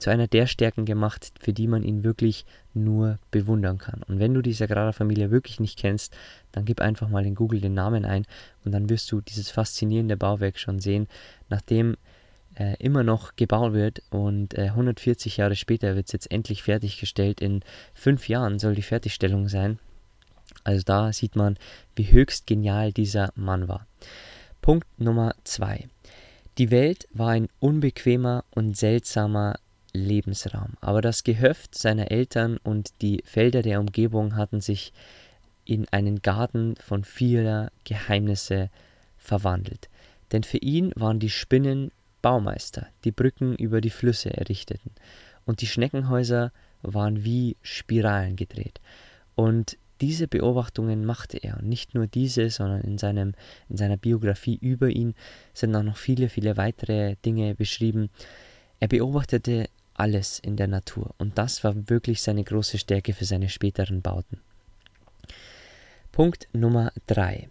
zu 0.00 0.10
einer 0.10 0.26
der 0.26 0.46
Stärken 0.46 0.86
gemacht, 0.86 1.32
für 1.38 1.52
die 1.52 1.68
man 1.68 1.82
ihn 1.82 2.02
wirklich 2.04 2.46
nur 2.72 3.18
bewundern 3.30 3.78
kann. 3.78 4.02
Und 4.08 4.18
wenn 4.18 4.34
du 4.34 4.40
die 4.40 4.54
Sagrada 4.54 4.92
Familia 4.92 5.30
wirklich 5.30 5.60
nicht 5.60 5.78
kennst, 5.78 6.16
dann 6.52 6.64
gib 6.64 6.80
einfach 6.80 7.08
mal 7.08 7.26
in 7.26 7.34
Google 7.34 7.60
den 7.60 7.74
Namen 7.74 8.04
ein 8.04 8.26
und 8.64 8.72
dann 8.72 8.88
wirst 8.88 9.10
du 9.12 9.20
dieses 9.20 9.50
faszinierende 9.50 10.16
Bauwerk 10.16 10.58
schon 10.58 10.80
sehen, 10.80 11.08
nachdem 11.48 11.96
äh, 12.54 12.76
immer 12.78 13.02
noch 13.02 13.36
gebaut 13.36 13.72
wird 13.72 14.02
und 14.10 14.56
äh, 14.58 14.68
140 14.68 15.36
Jahre 15.36 15.56
später 15.56 15.96
wird 15.96 16.06
es 16.06 16.12
jetzt 16.12 16.30
endlich 16.30 16.62
fertiggestellt. 16.62 17.40
In 17.40 17.62
fünf 17.94 18.28
Jahren 18.28 18.58
soll 18.58 18.74
die 18.74 18.82
Fertigstellung 18.82 19.48
sein. 19.48 19.78
Also 20.64 20.82
da 20.84 21.12
sieht 21.12 21.36
man, 21.36 21.56
wie 21.94 22.10
höchst 22.10 22.46
genial 22.46 22.92
dieser 22.92 23.32
Mann 23.34 23.68
war. 23.68 23.86
Punkt 24.60 24.86
Nummer 24.98 25.34
zwei. 25.44 25.88
Die 26.58 26.70
Welt 26.70 27.08
war 27.12 27.30
ein 27.30 27.48
unbequemer 27.60 28.44
und 28.50 28.76
seltsamer 28.76 29.54
Lebensraum. 29.92 30.74
Aber 30.80 31.00
das 31.00 31.24
Gehöft 31.24 31.74
seiner 31.74 32.10
Eltern 32.10 32.58
und 32.58 33.00
die 33.00 33.22
Felder 33.24 33.62
der 33.62 33.80
Umgebung 33.80 34.36
hatten 34.36 34.60
sich 34.60 34.92
in 35.70 35.86
einen 35.90 36.20
Garten 36.20 36.74
von 36.84 37.04
vieler 37.04 37.70
Geheimnisse 37.84 38.70
verwandelt. 39.16 39.88
Denn 40.32 40.42
für 40.42 40.58
ihn 40.58 40.92
waren 40.96 41.20
die 41.20 41.30
Spinnen 41.30 41.92
Baumeister, 42.22 42.88
die 43.04 43.12
Brücken 43.12 43.54
über 43.54 43.80
die 43.80 43.90
Flüsse 43.90 44.36
errichteten, 44.36 44.90
und 45.44 45.60
die 45.60 45.68
Schneckenhäuser 45.68 46.52
waren 46.82 47.24
wie 47.24 47.56
Spiralen 47.62 48.34
gedreht. 48.34 48.80
Und 49.36 49.78
diese 50.00 50.26
Beobachtungen 50.26 51.04
machte 51.04 51.38
er. 51.38 51.58
Und 51.58 51.68
nicht 51.68 51.94
nur 51.94 52.08
diese, 52.08 52.50
sondern 52.50 52.80
in, 52.80 52.98
seinem, 52.98 53.34
in 53.68 53.76
seiner 53.76 53.96
Biografie 53.96 54.56
über 54.60 54.88
ihn 54.88 55.14
sind 55.54 55.74
auch 55.76 55.82
noch 55.84 55.96
viele, 55.96 56.28
viele 56.28 56.56
weitere 56.56 57.14
Dinge 57.24 57.54
beschrieben. 57.54 58.10
Er 58.80 58.88
beobachtete 58.88 59.68
alles 59.94 60.40
in 60.40 60.56
der 60.56 60.68
Natur. 60.68 61.14
Und 61.18 61.38
das 61.38 61.62
war 61.62 61.88
wirklich 61.88 62.22
seine 62.22 62.42
große 62.42 62.78
Stärke 62.78 63.12
für 63.12 63.24
seine 63.24 63.48
späteren 63.48 64.02
Bauten. 64.02 64.40
Punkt 66.20 66.48
Nummer 66.52 66.92
3. 67.06 67.48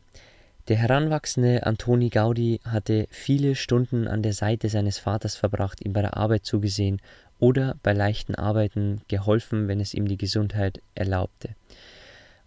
Der 0.68 0.78
heranwachsende 0.78 1.66
Antoni 1.66 2.10
Gaudi 2.10 2.60
hatte 2.64 3.08
viele 3.10 3.56
Stunden 3.56 4.08
an 4.08 4.22
der 4.22 4.34
Seite 4.34 4.70
seines 4.70 5.00
Vaters 5.00 5.36
verbracht, 5.36 5.84
ihm 5.84 5.92
bei 5.92 6.02
der 6.04 6.18
Arbeit 6.18 6.46
zugesehen 6.46 7.02
oder 7.40 7.78
bei 7.82 7.94
leichten 7.94 8.36
Arbeiten 8.36 9.02
geholfen, 9.08 9.68
wenn 9.68 9.80
es 9.80 9.96
ihm 9.96 10.08
die 10.08 10.20
Gesundheit 10.20 10.84
erlaubte. 10.94 11.56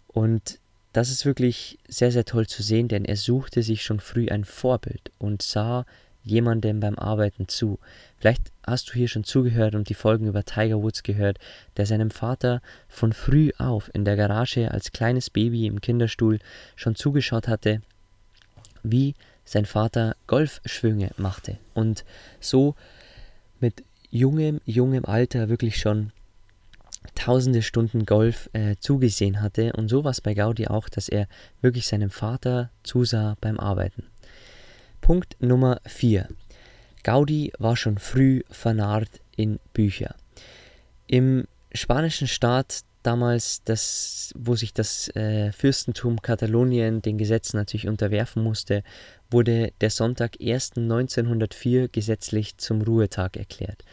Und 0.07 0.59
das 0.93 1.09
ist 1.09 1.25
wirklich 1.25 1.77
sehr, 1.89 2.13
sehr 2.13 2.23
toll 2.23 2.47
zu 2.47 2.63
sehen, 2.63 2.87
denn 2.87 3.03
er 3.03 3.17
suchte 3.17 3.61
sich 3.61 3.83
schon 3.83 3.99
früh 3.99 4.29
ein 4.29 4.45
Vorbild 4.45 5.11
und 5.17 5.41
sah 5.41 5.85
jemandem 6.23 6.79
beim 6.79 6.97
Arbeiten 6.97 7.47
zu. 7.47 7.79
Vielleicht 8.17 8.51
hast 8.65 8.89
du 8.89 8.93
hier 8.93 9.07
schon 9.07 9.23
zugehört 9.23 9.75
und 9.75 9.89
die 9.89 9.93
Folgen 9.93 10.27
über 10.27 10.43
Tiger 10.43 10.81
Woods 10.81 11.03
gehört, 11.03 11.37
der 11.77 11.85
seinem 11.85 12.11
Vater 12.11 12.61
von 12.87 13.13
früh 13.13 13.51
auf 13.57 13.89
in 13.93 14.05
der 14.05 14.15
Garage 14.15 14.71
als 14.71 14.91
kleines 14.91 15.29
Baby 15.29 15.67
im 15.67 15.81
Kinderstuhl 15.81 16.39
schon 16.75 16.95
zugeschaut 16.95 17.47
hatte, 17.47 17.81
wie 18.83 19.15
sein 19.45 19.65
Vater 19.65 20.15
Golfschwünge 20.27 21.11
machte 21.17 21.57
und 21.73 22.05
so 22.39 22.75
mit 23.59 23.83
jungem, 24.09 24.61
jungem 24.65 25.05
Alter 25.05 25.49
wirklich 25.49 25.77
schon 25.77 26.11
tausende 27.15 27.61
Stunden 27.61 28.05
Golf 28.05 28.49
äh, 28.53 28.77
zugesehen 28.79 29.41
hatte 29.41 29.73
und 29.73 29.89
so 29.89 30.03
war 30.03 30.11
es 30.11 30.21
bei 30.21 30.33
Gaudi 30.33 30.67
auch, 30.67 30.87
dass 30.87 31.09
er 31.09 31.27
wirklich 31.61 31.87
seinem 31.87 32.09
Vater 32.09 32.69
zusah 32.83 33.35
beim 33.41 33.59
Arbeiten. 33.59 34.03
Punkt 35.03 35.35
Nummer 35.41 35.81
4. 35.85 36.29
Gaudi 37.03 37.51
war 37.59 37.75
schon 37.75 37.97
früh 37.97 38.41
vernarrt 38.49 39.19
in 39.35 39.59
Bücher. 39.73 40.15
Im 41.07 41.45
spanischen 41.73 42.25
Staat 42.25 42.83
damals, 43.03 43.61
das, 43.65 44.31
wo 44.37 44.55
sich 44.55 44.73
das 44.73 45.13
äh, 45.13 45.51
Fürstentum 45.51 46.21
Katalonien 46.21 47.01
den 47.01 47.17
Gesetzen 47.17 47.57
natürlich 47.57 47.89
unterwerfen 47.89 48.41
musste, 48.41 48.81
wurde 49.29 49.73
der 49.81 49.89
Sonntag 49.89 50.37
1. 50.41 50.77
1904 50.77 51.89
gesetzlich 51.89 52.57
zum 52.57 52.81
Ruhetag 52.81 53.35
erklärt. 53.35 53.83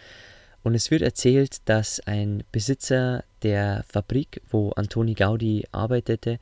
Und 0.63 0.77
es 0.77 0.93
wird 0.93 1.03
erzählt, 1.03 1.69
dass 1.69 1.99
ein 2.07 2.45
Besitzer 2.53 3.25
der 3.43 3.85
Fabrik, 3.89 4.43
wo 4.49 4.71
Antoni 4.77 5.15
Gaudi 5.15 5.67
arbeitete, 5.73 6.39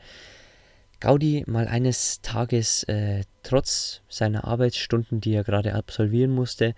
Gaudi 1.00 1.45
mal 1.47 1.69
eines 1.69 2.21
Tages, 2.23 2.83
äh, 2.85 3.23
trotz 3.43 4.00
seiner 4.09 4.45
Arbeitsstunden, 4.45 5.21
die 5.21 5.33
er 5.33 5.45
gerade 5.45 5.75
absolvieren 5.75 6.33
musste, 6.33 6.75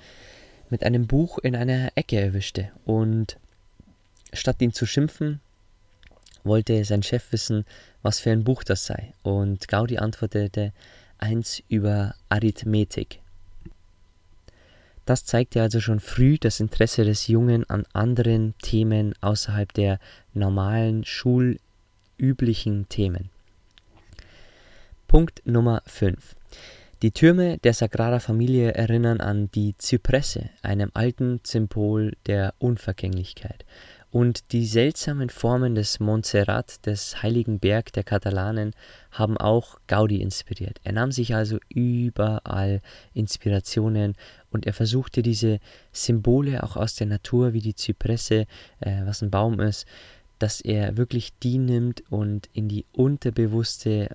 mit 0.68 0.84
einem 0.84 1.06
Buch 1.06 1.38
in 1.38 1.56
einer 1.56 1.90
Ecke 1.94 2.20
erwischte. 2.20 2.70
Und 2.84 3.38
statt 4.32 4.60
ihn 4.60 4.72
zu 4.72 4.86
schimpfen, 4.86 5.40
wollte 6.44 6.84
sein 6.84 7.02
Chef 7.02 7.32
wissen, 7.32 7.64
was 8.02 8.20
für 8.20 8.30
ein 8.30 8.44
Buch 8.44 8.62
das 8.62 8.86
sei. 8.86 9.12
Und 9.22 9.68
Gaudi 9.68 9.98
antwortete 9.98 10.72
eins 11.18 11.62
über 11.68 12.14
Arithmetik. 12.28 13.20
Das 15.06 15.24
zeigte 15.24 15.60
also 15.60 15.80
schon 15.80 15.98
früh 15.98 16.38
das 16.38 16.60
Interesse 16.60 17.04
des 17.04 17.26
Jungen 17.26 17.68
an 17.68 17.84
anderen 17.92 18.54
Themen 18.62 19.14
außerhalb 19.20 19.72
der 19.72 19.98
normalen 20.34 21.04
schulüblichen 21.04 22.88
Themen. 22.88 23.30
Punkt 25.10 25.42
Nummer 25.44 25.82
5. 25.86 26.36
Die 27.02 27.10
Türme 27.10 27.58
der 27.58 27.74
Sagrada 27.74 28.20
Familie 28.20 28.74
erinnern 28.74 29.20
an 29.20 29.50
die 29.50 29.76
Zypresse, 29.76 30.50
einem 30.62 30.92
alten 30.94 31.40
Symbol 31.42 32.12
der 32.26 32.54
Unvergänglichkeit. 32.60 33.64
Und 34.12 34.52
die 34.52 34.64
seltsamen 34.64 35.28
Formen 35.28 35.74
des 35.74 35.98
Montserrat, 35.98 36.86
des 36.86 37.24
heiligen 37.24 37.58
Berg 37.58 37.92
der 37.92 38.04
Katalanen, 38.04 38.70
haben 39.10 39.36
auch 39.36 39.80
Gaudi 39.88 40.22
inspiriert. 40.22 40.78
Er 40.84 40.92
nahm 40.92 41.10
sich 41.10 41.34
also 41.34 41.58
überall 41.68 42.80
Inspirationen 43.12 44.14
und 44.52 44.64
er 44.64 44.74
versuchte 44.74 45.22
diese 45.22 45.58
Symbole 45.90 46.62
auch 46.62 46.76
aus 46.76 46.94
der 46.94 47.08
Natur, 47.08 47.52
wie 47.52 47.62
die 47.62 47.74
Zypresse, 47.74 48.46
äh, 48.78 49.00
was 49.06 49.22
ein 49.22 49.32
Baum 49.32 49.58
ist, 49.58 49.86
dass 50.38 50.60
er 50.60 50.96
wirklich 50.96 51.36
die 51.42 51.58
nimmt 51.58 52.04
und 52.12 52.48
in 52.52 52.68
die 52.68 52.84
unterbewusste 52.92 54.10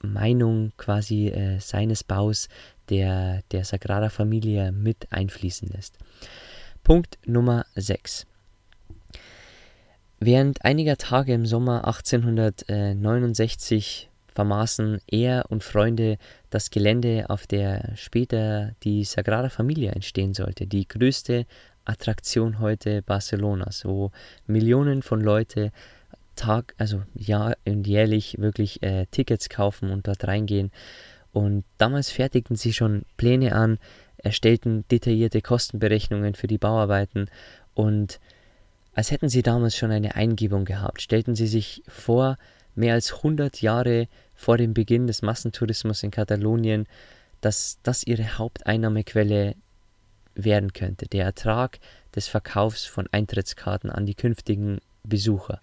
Meinung 0.00 0.72
quasi 0.76 1.28
äh, 1.28 1.60
seines 1.60 2.04
Baus 2.04 2.48
der, 2.88 3.42
der 3.50 3.64
Sagrada 3.64 4.08
Familia 4.08 4.72
mit 4.72 5.06
einfließen 5.10 5.68
lässt. 5.68 5.98
Punkt 6.82 7.18
Nummer 7.26 7.66
6. 7.74 8.26
Während 10.20 10.64
einiger 10.64 10.96
Tage 10.96 11.34
im 11.34 11.46
Sommer 11.46 11.86
1869 11.86 14.10
vermaßen 14.26 15.00
er 15.06 15.44
und 15.48 15.62
Freunde 15.64 16.18
das 16.50 16.70
Gelände, 16.70 17.26
auf 17.28 17.46
der 17.46 17.92
später 17.96 18.72
die 18.84 19.04
Sagrada 19.04 19.48
Familia 19.48 19.92
entstehen 19.92 20.34
sollte, 20.34 20.66
die 20.66 20.88
größte 20.88 21.46
Attraktion 21.84 22.58
heute 22.58 23.02
Barcelonas, 23.02 23.84
wo 23.84 24.10
Millionen 24.46 25.02
von 25.02 25.20
Leuten 25.20 25.70
Tag, 26.38 26.74
also 26.78 27.02
Jahr 27.14 27.56
und 27.66 27.86
jährlich 27.86 28.38
wirklich 28.38 28.82
äh, 28.82 29.06
Tickets 29.10 29.48
kaufen 29.48 29.90
und 29.90 30.06
dort 30.06 30.26
reingehen. 30.26 30.70
Und 31.32 31.64
damals 31.76 32.10
fertigten 32.10 32.56
sie 32.56 32.72
schon 32.72 33.02
Pläne 33.16 33.54
an, 33.54 33.78
erstellten 34.16 34.84
detaillierte 34.90 35.42
Kostenberechnungen 35.42 36.34
für 36.34 36.46
die 36.46 36.58
Bauarbeiten 36.58 37.28
und 37.74 38.18
als 38.94 39.12
hätten 39.12 39.28
sie 39.28 39.42
damals 39.42 39.76
schon 39.76 39.92
eine 39.92 40.16
Eingebung 40.16 40.64
gehabt, 40.64 41.02
stellten 41.02 41.36
sie 41.36 41.46
sich 41.46 41.84
vor, 41.86 42.36
mehr 42.74 42.94
als 42.94 43.12
100 43.12 43.62
Jahre 43.62 44.08
vor 44.34 44.56
dem 44.56 44.74
Beginn 44.74 45.06
des 45.06 45.22
Massentourismus 45.22 46.02
in 46.02 46.10
Katalonien, 46.10 46.86
dass 47.40 47.78
das 47.84 48.04
ihre 48.04 48.38
Haupteinnahmequelle 48.38 49.54
werden 50.34 50.72
könnte, 50.72 51.06
der 51.06 51.26
Ertrag 51.26 51.78
des 52.14 52.26
Verkaufs 52.26 52.84
von 52.84 53.06
Eintrittskarten 53.12 53.90
an 53.90 54.06
die 54.06 54.14
künftigen 54.14 54.80
Besucher. 55.04 55.60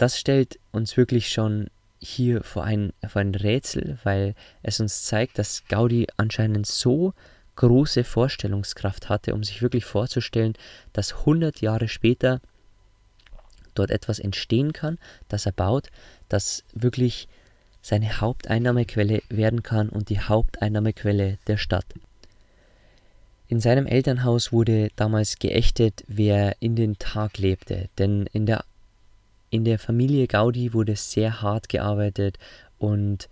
Das 0.00 0.18
stellt 0.18 0.58
uns 0.72 0.96
wirklich 0.96 1.28
schon 1.28 1.68
hier 1.98 2.42
vor 2.42 2.64
ein, 2.64 2.94
vor 3.06 3.20
ein 3.20 3.34
Rätsel, 3.34 3.98
weil 4.02 4.34
es 4.62 4.80
uns 4.80 5.02
zeigt, 5.02 5.38
dass 5.38 5.66
Gaudi 5.68 6.06
anscheinend 6.16 6.66
so 6.66 7.12
große 7.56 8.04
Vorstellungskraft 8.04 9.10
hatte, 9.10 9.34
um 9.34 9.44
sich 9.44 9.60
wirklich 9.60 9.84
vorzustellen, 9.84 10.54
dass 10.94 11.12
100 11.12 11.60
Jahre 11.60 11.86
später 11.86 12.40
dort 13.74 13.90
etwas 13.90 14.20
entstehen 14.20 14.72
kann, 14.72 14.96
das 15.28 15.44
er 15.44 15.52
baut, 15.52 15.90
das 16.30 16.64
wirklich 16.72 17.28
seine 17.82 18.22
Haupteinnahmequelle 18.22 19.20
werden 19.28 19.62
kann 19.62 19.90
und 19.90 20.08
die 20.08 20.20
Haupteinnahmequelle 20.20 21.36
der 21.46 21.58
Stadt. 21.58 21.84
In 23.48 23.60
seinem 23.60 23.86
Elternhaus 23.86 24.50
wurde 24.50 24.88
damals 24.96 25.38
geächtet, 25.38 26.04
wer 26.08 26.56
in 26.60 26.74
den 26.74 26.98
Tag 26.98 27.36
lebte, 27.36 27.90
denn 27.98 28.24
in 28.32 28.46
der, 28.46 28.64
in 29.50 29.64
der 29.64 29.78
Familie 29.78 30.26
Gaudi 30.26 30.72
wurde 30.72 30.96
sehr 30.96 31.42
hart 31.42 31.68
gearbeitet 31.68 32.38
und 32.78 33.28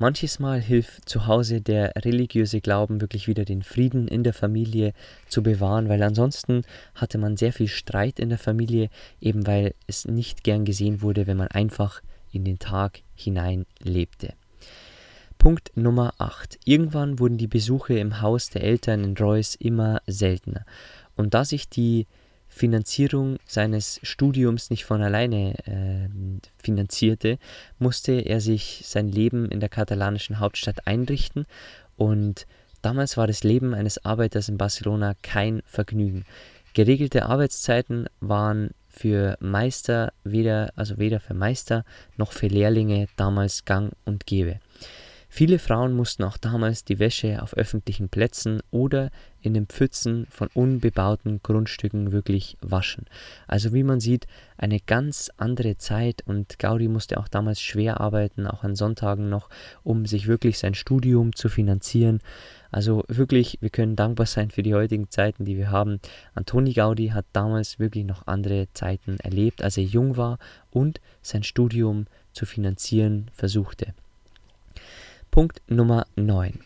Manches 0.00 0.38
Mal 0.38 0.60
hilft 0.60 1.08
zu 1.08 1.26
Hause 1.26 1.60
der 1.60 1.92
religiöse 1.96 2.60
Glauben 2.60 3.00
wirklich 3.00 3.26
wieder 3.26 3.44
den 3.44 3.64
Frieden 3.64 4.06
in 4.06 4.22
der 4.22 4.32
Familie 4.32 4.92
zu 5.28 5.42
bewahren, 5.42 5.88
weil 5.88 6.00
ansonsten 6.04 6.62
hatte 6.94 7.18
man 7.18 7.36
sehr 7.36 7.52
viel 7.52 7.66
Streit 7.66 8.20
in 8.20 8.28
der 8.28 8.38
Familie, 8.38 8.90
eben 9.20 9.44
weil 9.48 9.74
es 9.88 10.04
nicht 10.04 10.44
gern 10.44 10.64
gesehen 10.64 11.02
wurde, 11.02 11.26
wenn 11.26 11.36
man 11.36 11.48
einfach 11.48 12.00
in 12.30 12.44
den 12.44 12.60
Tag 12.60 13.00
hinein 13.16 13.66
lebte. 13.82 14.34
Punkt 15.36 15.72
Nummer 15.74 16.14
8. 16.18 16.60
Irgendwann 16.64 17.18
wurden 17.18 17.36
die 17.36 17.48
Besuche 17.48 17.98
im 17.98 18.20
Haus 18.20 18.50
der 18.50 18.62
Eltern 18.62 19.02
in 19.02 19.16
Reuss 19.16 19.56
immer 19.56 20.00
seltener. 20.06 20.64
Und 21.16 21.34
da 21.34 21.44
sich 21.44 21.68
die 21.68 22.06
Finanzierung 22.48 23.38
seines 23.46 24.00
Studiums 24.02 24.70
nicht 24.70 24.84
von 24.84 25.02
alleine 25.02 25.54
äh, 25.66 26.08
finanzierte, 26.62 27.38
musste 27.78 28.12
er 28.12 28.40
sich 28.40 28.82
sein 28.84 29.08
Leben 29.08 29.50
in 29.50 29.60
der 29.60 29.68
katalanischen 29.68 30.40
Hauptstadt 30.40 30.86
einrichten 30.86 31.46
und 31.96 32.46
damals 32.82 33.16
war 33.16 33.26
das 33.26 33.44
Leben 33.44 33.74
eines 33.74 34.04
Arbeiters 34.04 34.48
in 34.48 34.58
Barcelona 34.58 35.14
kein 35.22 35.62
Vergnügen. 35.66 36.24
Geregelte 36.74 37.26
Arbeitszeiten 37.26 38.06
waren 38.20 38.70
für 38.88 39.36
Meister 39.40 40.12
weder, 40.24 40.72
also 40.76 40.98
weder 40.98 41.20
für 41.20 41.34
Meister 41.34 41.84
noch 42.16 42.32
für 42.32 42.48
Lehrlinge 42.48 43.06
damals 43.16 43.64
gang 43.64 43.92
und 44.04 44.26
gäbe. 44.26 44.60
Viele 45.38 45.60
Frauen 45.60 45.92
mussten 45.92 46.24
auch 46.24 46.36
damals 46.36 46.82
die 46.82 46.98
Wäsche 46.98 47.40
auf 47.44 47.54
öffentlichen 47.54 48.08
Plätzen 48.08 48.60
oder 48.72 49.12
in 49.40 49.54
den 49.54 49.66
Pfützen 49.66 50.26
von 50.30 50.48
unbebauten 50.52 51.38
Grundstücken 51.44 52.10
wirklich 52.10 52.56
waschen. 52.60 53.04
Also 53.46 53.72
wie 53.72 53.84
man 53.84 54.00
sieht, 54.00 54.26
eine 54.56 54.80
ganz 54.80 55.30
andere 55.36 55.78
Zeit 55.78 56.24
und 56.26 56.58
Gaudi 56.58 56.88
musste 56.88 57.20
auch 57.20 57.28
damals 57.28 57.60
schwer 57.60 58.00
arbeiten, 58.00 58.48
auch 58.48 58.64
an 58.64 58.74
Sonntagen 58.74 59.28
noch, 59.28 59.48
um 59.84 60.06
sich 60.06 60.26
wirklich 60.26 60.58
sein 60.58 60.74
Studium 60.74 61.32
zu 61.32 61.48
finanzieren. 61.48 62.18
Also 62.72 63.04
wirklich, 63.06 63.58
wir 63.60 63.70
können 63.70 63.94
dankbar 63.94 64.26
sein 64.26 64.50
für 64.50 64.64
die 64.64 64.74
heutigen 64.74 65.08
Zeiten, 65.08 65.44
die 65.44 65.56
wir 65.56 65.70
haben. 65.70 66.00
Antoni 66.34 66.72
Gaudi 66.72 67.10
hat 67.10 67.26
damals 67.32 67.78
wirklich 67.78 68.04
noch 68.04 68.26
andere 68.26 68.66
Zeiten 68.72 69.20
erlebt, 69.20 69.62
als 69.62 69.76
er 69.76 69.84
jung 69.84 70.16
war 70.16 70.40
und 70.72 71.00
sein 71.22 71.44
Studium 71.44 72.08
zu 72.32 72.44
finanzieren 72.44 73.30
versuchte. 73.34 73.94
Punkt 75.38 75.62
Nummer 75.68 76.04
9. 76.16 76.58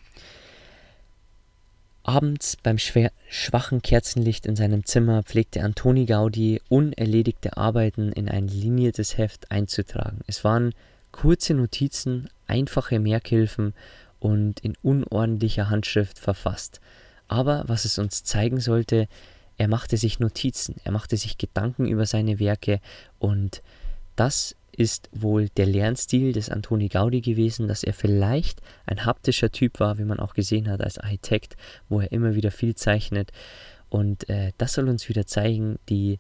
Abends 2.05 2.57
beim 2.57 2.79
schwachen 2.79 3.83
Kerzenlicht 3.83 4.47
in 4.47 4.57
seinem 4.57 4.87
Zimmer 4.87 5.23
pflegte 5.25 5.63
Antoni 5.63 6.07
Gaudi 6.07 6.63
unerledigte 6.71 7.59
Arbeiten 7.59 8.13
in 8.13 8.31
ein 8.31 8.49
liniertes 8.49 9.19
Heft 9.19 9.51
einzutragen. 9.51 10.21
Es 10.27 10.43
waren 10.43 10.73
kurze 11.11 11.53
Notizen, 11.53 12.31
einfache 12.47 12.99
Merkhilfen 12.99 13.75
und 14.21 14.61
in 14.61 14.73
unordentlicher 14.83 15.69
Handschrift 15.69 16.19
verfasst. 16.19 16.81
Aber 17.29 17.65
was 17.67 17.85
es 17.85 17.99
uns 17.99 18.25
zeigen 18.25 18.59
sollte, 18.59 19.07
er 19.59 19.69
machte 19.69 19.99
sich 19.99 20.19
Notizen, 20.19 20.77
er 20.83 20.93
machte 20.93 21.19
sich 21.19 21.37
Gedanken 21.37 21.87
über 21.87 22.07
seine 22.07 22.39
Werke 22.39 22.81
und 23.19 23.61
das 24.17 24.57
ist 24.77 25.11
wohl 25.13 25.49
der 25.51 25.67
Lernstil 25.67 26.33
des 26.33 26.49
Antoni 26.49 26.89
Gaudi 26.89 27.21
gewesen, 27.21 27.69
dass 27.69 27.85
er 27.85 27.93
vielleicht 27.93 28.61
ein 28.87 29.05
haptischer 29.05 29.53
Typ 29.53 29.81
war, 29.81 29.99
wie 29.99 30.05
man 30.05 30.19
auch 30.19 30.35
gesehen 30.35 30.69
hat 30.69 30.81
als 30.81 30.99
Architekt, 30.99 31.57
wo 31.89 32.01
er 32.01 32.11
immer 32.11 32.35
wieder 32.35 32.51
viel 32.51 32.75
zeichnet. 32.75 33.31
Und 33.89 34.29
äh, 34.31 34.53
das 34.57 34.73
soll 34.73 34.89
uns 34.89 35.09
wieder 35.09 35.27
zeigen, 35.27 35.79
die 35.89 36.19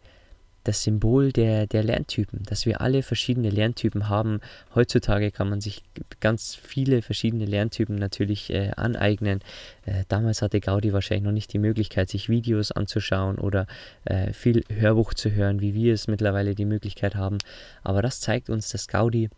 das 0.64 0.82
Symbol 0.82 1.32
der, 1.32 1.66
der 1.66 1.82
Lerntypen, 1.82 2.42
dass 2.44 2.66
wir 2.66 2.80
alle 2.80 3.02
verschiedene 3.02 3.50
Lerntypen 3.50 4.08
haben. 4.08 4.40
Heutzutage 4.74 5.30
kann 5.30 5.48
man 5.48 5.60
sich 5.60 5.82
ganz 6.20 6.54
viele 6.54 7.02
verschiedene 7.02 7.46
Lerntypen 7.46 7.96
natürlich 7.96 8.50
äh, 8.50 8.70
aneignen. 8.76 9.40
Äh, 9.86 10.04
damals 10.08 10.42
hatte 10.42 10.60
Gaudi 10.60 10.92
wahrscheinlich 10.92 11.24
noch 11.24 11.32
nicht 11.32 11.52
die 11.52 11.58
Möglichkeit, 11.58 12.08
sich 12.08 12.28
Videos 12.28 12.70
anzuschauen 12.72 13.38
oder 13.38 13.66
äh, 14.04 14.32
viel 14.32 14.64
Hörbuch 14.68 15.14
zu 15.14 15.32
hören, 15.32 15.60
wie 15.60 15.74
wir 15.74 15.94
es 15.94 16.06
mittlerweile 16.06 16.54
die 16.54 16.64
Möglichkeit 16.64 17.14
haben. 17.14 17.38
Aber 17.82 18.02
das 18.02 18.20
zeigt 18.20 18.48
uns, 18.48 18.68
dass 18.68 18.88
Gaudi 18.88 19.30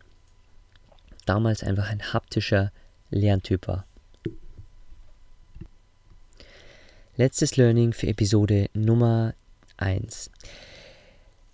damals 1.27 1.63
einfach 1.63 1.91
ein 1.91 2.13
haptischer 2.13 2.71
Lerntyp 3.11 3.67
war. 3.67 3.87
Letztes 7.17 7.57
Learning 7.57 7.93
für 7.93 8.09
Episode 8.09 8.69
Nummer 8.75 9.35
1. 9.77 10.31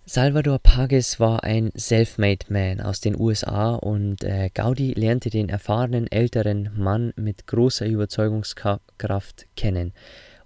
Salvador 0.05 0.57
Pages 0.57 1.19
war 1.19 1.43
ein 1.43 1.71
Self-Made 1.77 2.47
Man 2.49 2.81
aus 2.81 3.01
den 3.01 3.17
USA 3.17 3.75
und 3.75 4.23
äh, 4.23 4.49
Gaudi 4.51 4.93
lernte 4.93 5.29
den 5.29 5.47
erfahrenen 5.47 6.11
älteren 6.11 6.71
Mann 6.75 7.13
mit 7.15 7.45
großer 7.45 7.85
Überzeugungskraft 7.85 9.45
kennen. 9.55 9.93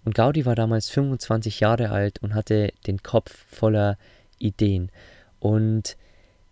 Und 0.03 0.13
Gaudi 0.13 0.45
war 0.45 0.55
damals 0.55 0.89
25 0.89 1.61
Jahre 1.61 1.89
alt 1.89 2.21
und 2.21 2.35
hatte 2.35 2.73
den 2.85 3.01
Kopf 3.01 3.45
voller 3.49 3.97
Ideen. 4.39 4.91
Und 5.39 5.95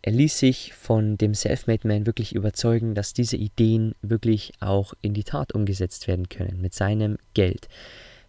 er 0.01 0.13
ließ 0.13 0.39
sich 0.39 0.73
von 0.73 1.17
dem 1.17 1.35
Self-Made 1.35 1.87
Man 1.87 2.05
wirklich 2.05 2.33
überzeugen, 2.33 2.95
dass 2.95 3.13
diese 3.13 3.37
Ideen 3.37 3.95
wirklich 4.01 4.53
auch 4.61 4.93
in 5.01 5.13
die 5.13 5.25
Tat 5.25 5.53
umgesetzt 5.53 6.07
werden 6.07 6.29
können 6.29 6.61
mit 6.61 6.73
seinem 6.73 7.17
Geld. 7.33 7.67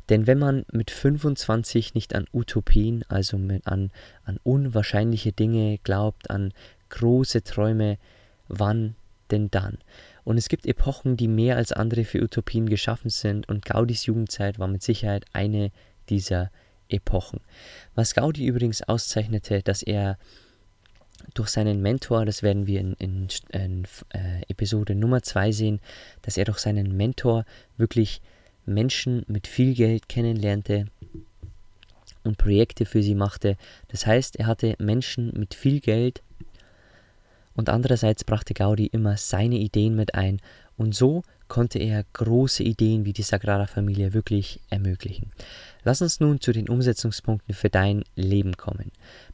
Denn 0.09 0.27
wenn 0.27 0.39
man 0.39 0.65
mit 0.71 0.91
25 0.91 1.95
nicht 1.95 2.15
an 2.15 2.27
Utopien, 2.33 3.05
also 3.09 3.39
mit, 3.39 3.67
an, 3.67 3.91
an 4.25 4.39
unwahrscheinliche 4.43 5.33
Dinge 5.33 5.79
glaubt, 5.79 6.31
an 6.31 6.53
große 6.91 7.43
Träume, 7.43 7.99
wann 8.49 8.97
denn 9.31 9.51
dann? 9.51 9.79
Und 10.25 10.39
es 10.39 10.49
gibt 10.49 10.67
Epochen, 10.67 11.17
die 11.17 11.29
mehr 11.29 11.57
als 11.57 11.73
andere 11.73 12.05
für 12.05 12.23
Utopien 12.23 12.69
geschaffen 12.69 13.11
sind 13.11 13.49
und 13.49 13.65
Gaudis 13.65 14.07
Jugendzeit 14.07 14.59
war 14.59 14.69
mit 14.69 14.83
Sicherheit 14.83 15.25
eine 15.33 15.71
dieser 16.09 16.51
Epochen. 16.89 17.41
Was 17.95 18.15
Gaudi 18.15 18.47
übrigens 18.47 18.83
auszeichnete, 18.83 19.63
dass 19.63 19.83
er 19.83 20.19
durch 21.33 21.49
seinen 21.49 21.81
Mentor, 21.81 22.27
das 22.27 22.43
werden 22.43 22.67
wir 22.67 22.81
in, 22.81 22.93
in, 22.95 23.29
in 23.51 23.85
äh, 24.11 24.43
Episode 24.49 24.95
Nummer 24.95 25.23
2 25.23 25.53
sehen, 25.53 25.81
dass 26.23 26.37
er 26.37 26.45
durch 26.45 26.59
seinen 26.59 26.97
Mentor 26.97 27.45
wirklich 27.77 28.21
Menschen 28.67 29.25
mit 29.29 29.47
viel 29.47 29.75
Geld 29.75 30.09
kennenlernte 30.09 30.87
und 32.23 32.39
Projekte 32.39 32.87
für 32.87 33.03
sie 33.03 33.15
machte. 33.15 33.57
Das 33.89 34.07
heißt, 34.07 34.37
er 34.37 34.47
hatte 34.47 34.75
Menschen 34.79 35.33
mit 35.39 35.55
viel 35.55 35.81
Geld 35.81 36.23
und 37.55 37.69
andererseits 37.69 38.25
brachte 38.25 38.55
Gaudi 38.55 38.87
immer 38.87 39.17
seine 39.17 39.57
Ideen 39.57 39.95
mit 39.95 40.15
ein 40.15 40.41
und 40.77 40.95
so 40.95 41.23
konnte 41.47 41.79
er 41.79 42.05
große 42.15 42.63
Ideen 42.63 43.05
wie 43.05 43.13
die 43.13 43.23
Sagrada 43.23 43.67
Familia 43.67 44.13
wirklich 44.13 44.61
ermöglichen. 44.71 45.31
Lass 45.85 46.01
uns 46.03 46.19
nun 46.19 46.41
zu 46.41 46.53
den 46.53 46.69
Umsetzungspunkten 46.69 47.55
für 47.55 47.69
dein 47.69 48.05
Leben 48.17 48.57
kommen. 48.57 48.91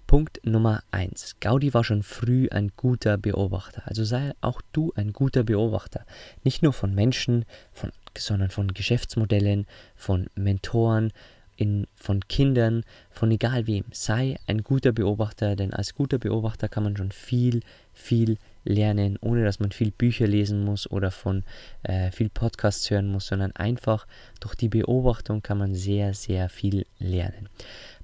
Punkt 0.06 0.40
Nummer 0.44 0.82
1. 0.90 1.36
Gaudi 1.40 1.72
war 1.72 1.84
schon 1.84 2.02
früh 2.02 2.48
ein 2.50 2.72
guter 2.76 3.16
Beobachter. 3.16 3.82
Also 3.86 4.02
sei 4.04 4.32
auch 4.40 4.60
du 4.72 4.92
ein 4.96 5.12
guter 5.12 5.44
Beobachter. 5.44 6.04
Nicht 6.42 6.62
nur 6.62 6.72
von 6.72 6.94
Menschen, 6.94 7.44
von 7.72 7.92
sondern 8.18 8.50
von 8.50 8.74
Geschäftsmodellen, 8.74 9.66
von 9.96 10.28
Mentoren, 10.34 11.12
in, 11.60 11.86
von 11.94 12.26
Kindern, 12.26 12.84
von 13.10 13.30
egal 13.30 13.66
wem. 13.66 13.84
Sei 13.92 14.38
ein 14.46 14.62
guter 14.62 14.92
Beobachter, 14.92 15.56
denn 15.56 15.74
als 15.74 15.94
guter 15.94 16.18
Beobachter 16.18 16.68
kann 16.68 16.84
man 16.84 16.96
schon 16.96 17.12
viel, 17.12 17.60
viel 17.92 18.38
lernen, 18.64 19.18
ohne 19.20 19.44
dass 19.44 19.60
man 19.60 19.70
viel 19.70 19.90
Bücher 19.90 20.26
lesen 20.26 20.64
muss 20.64 20.90
oder 20.90 21.10
von 21.10 21.44
äh, 21.82 22.10
viel 22.12 22.30
Podcasts 22.30 22.90
hören 22.90 23.08
muss, 23.08 23.26
sondern 23.26 23.52
einfach 23.52 24.06
durch 24.40 24.54
die 24.54 24.70
Beobachtung 24.70 25.42
kann 25.42 25.58
man 25.58 25.74
sehr, 25.74 26.14
sehr 26.14 26.48
viel 26.48 26.86
lernen. 26.98 27.50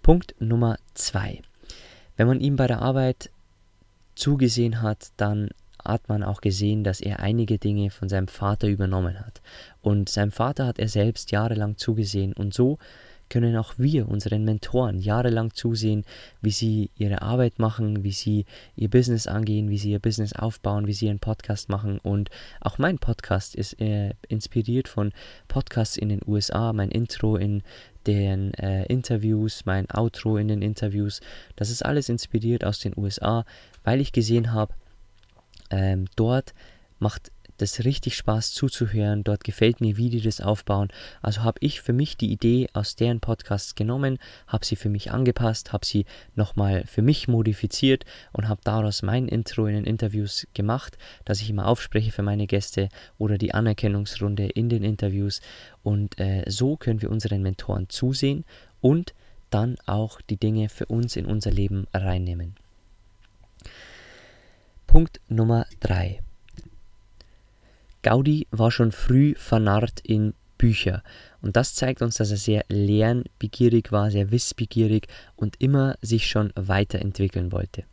Punkt 0.02 0.34
Nummer 0.38 0.76
zwei. 0.92 1.40
Wenn 2.18 2.26
man 2.26 2.40
ihm 2.40 2.56
bei 2.56 2.66
der 2.66 2.82
Arbeit 2.82 3.30
zugesehen 4.14 4.82
hat, 4.82 5.08
dann 5.16 5.48
hat 5.86 6.08
man 6.08 6.22
auch 6.22 6.40
gesehen, 6.40 6.84
dass 6.84 7.00
er 7.00 7.20
einige 7.20 7.58
Dinge 7.58 7.90
von 7.90 8.08
seinem 8.08 8.28
Vater 8.28 8.68
übernommen 8.68 9.18
hat. 9.20 9.40
Und 9.82 10.08
seinem 10.08 10.32
Vater 10.32 10.66
hat 10.66 10.78
er 10.78 10.88
selbst 10.88 11.30
jahrelang 11.30 11.76
zugesehen 11.76 12.32
und 12.32 12.54
so 12.54 12.78
können 13.28 13.56
auch 13.56 13.74
wir 13.76 14.08
unseren 14.08 14.44
Mentoren 14.44 14.98
jahrelang 14.98 15.52
zusehen, 15.52 16.04
wie 16.40 16.50
sie 16.50 16.90
ihre 16.96 17.22
Arbeit 17.22 17.58
machen, 17.58 18.04
wie 18.04 18.12
sie 18.12 18.44
ihr 18.76 18.88
Business 18.88 19.26
angehen, 19.26 19.68
wie 19.68 19.78
sie 19.78 19.92
ihr 19.92 19.98
Business 19.98 20.32
aufbauen, 20.32 20.86
wie 20.86 20.92
sie 20.92 21.06
ihren 21.06 21.18
Podcast 21.18 21.68
machen. 21.68 21.98
Und 21.98 22.30
auch 22.60 22.78
mein 22.78 22.98
Podcast 22.98 23.54
ist 23.54 23.80
äh, 23.80 24.10
inspiriert 24.28 24.88
von 24.88 25.12
Podcasts 25.48 25.96
in 25.96 26.08
den 26.08 26.20
USA, 26.26 26.72
mein 26.72 26.90
Intro 26.90 27.36
in 27.36 27.62
den 28.06 28.54
äh, 28.54 28.84
Interviews, 28.86 29.64
mein 29.66 29.90
Outro 29.90 30.36
in 30.36 30.48
den 30.48 30.62
Interviews. 30.62 31.20
Das 31.56 31.70
ist 31.70 31.84
alles 31.84 32.08
inspiriert 32.08 32.64
aus 32.64 32.78
den 32.78 32.94
USA, 32.96 33.44
weil 33.82 34.00
ich 34.00 34.12
gesehen 34.12 34.52
habe, 34.52 34.74
ähm, 35.70 36.06
dort 36.16 36.54
macht 36.98 37.30
das 37.58 37.84
richtig 37.84 38.16
Spaß 38.16 38.52
zuzuhören. 38.52 39.24
Dort 39.24 39.44
gefällt 39.44 39.80
mir, 39.80 39.96
wie 39.96 40.10
die 40.10 40.20
das 40.20 40.40
aufbauen. 40.40 40.88
Also 41.22 41.42
habe 41.42 41.58
ich 41.60 41.80
für 41.80 41.92
mich 41.92 42.16
die 42.16 42.30
Idee 42.30 42.68
aus 42.72 42.96
deren 42.96 43.20
Podcasts 43.20 43.74
genommen, 43.74 44.18
habe 44.46 44.64
sie 44.64 44.76
für 44.76 44.88
mich 44.88 45.10
angepasst, 45.10 45.72
habe 45.72 45.86
sie 45.86 46.04
nochmal 46.34 46.84
für 46.86 47.02
mich 47.02 47.28
modifiziert 47.28 48.04
und 48.32 48.48
habe 48.48 48.60
daraus 48.64 49.02
mein 49.02 49.28
Intro 49.28 49.66
in 49.66 49.74
den 49.74 49.84
Interviews 49.84 50.46
gemacht, 50.54 50.98
dass 51.24 51.40
ich 51.40 51.50
immer 51.50 51.66
aufspreche 51.66 52.12
für 52.12 52.22
meine 52.22 52.46
Gäste 52.46 52.88
oder 53.18 53.38
die 53.38 53.54
Anerkennungsrunde 53.54 54.46
in 54.46 54.68
den 54.68 54.82
Interviews. 54.82 55.40
Und 55.82 56.18
äh, 56.20 56.44
so 56.48 56.76
können 56.76 57.02
wir 57.02 57.10
unseren 57.10 57.42
Mentoren 57.42 57.88
zusehen 57.88 58.44
und 58.80 59.14
dann 59.50 59.76
auch 59.86 60.20
die 60.20 60.36
Dinge 60.36 60.68
für 60.68 60.86
uns 60.86 61.16
in 61.16 61.24
unser 61.24 61.50
Leben 61.50 61.86
reinnehmen. 61.94 62.56
Punkt 64.86 65.20
Nummer 65.28 65.66
3. 65.80 66.20
Gaudi 68.02 68.46
war 68.50 68.70
schon 68.70 68.92
früh 68.92 69.34
vernarrt 69.36 70.00
in 70.04 70.34
Bücher. 70.58 71.02
Und 71.42 71.56
das 71.56 71.74
zeigt 71.74 72.02
uns, 72.02 72.16
dass 72.16 72.30
er 72.30 72.36
sehr 72.36 72.64
lernbegierig 72.68 73.92
war, 73.92 74.10
sehr 74.10 74.30
wissbegierig 74.30 75.08
und 75.36 75.56
immer 75.60 75.96
sich 76.02 76.28
schon 76.28 76.52
weiterentwickeln 76.54 77.52
wollte. 77.52 77.84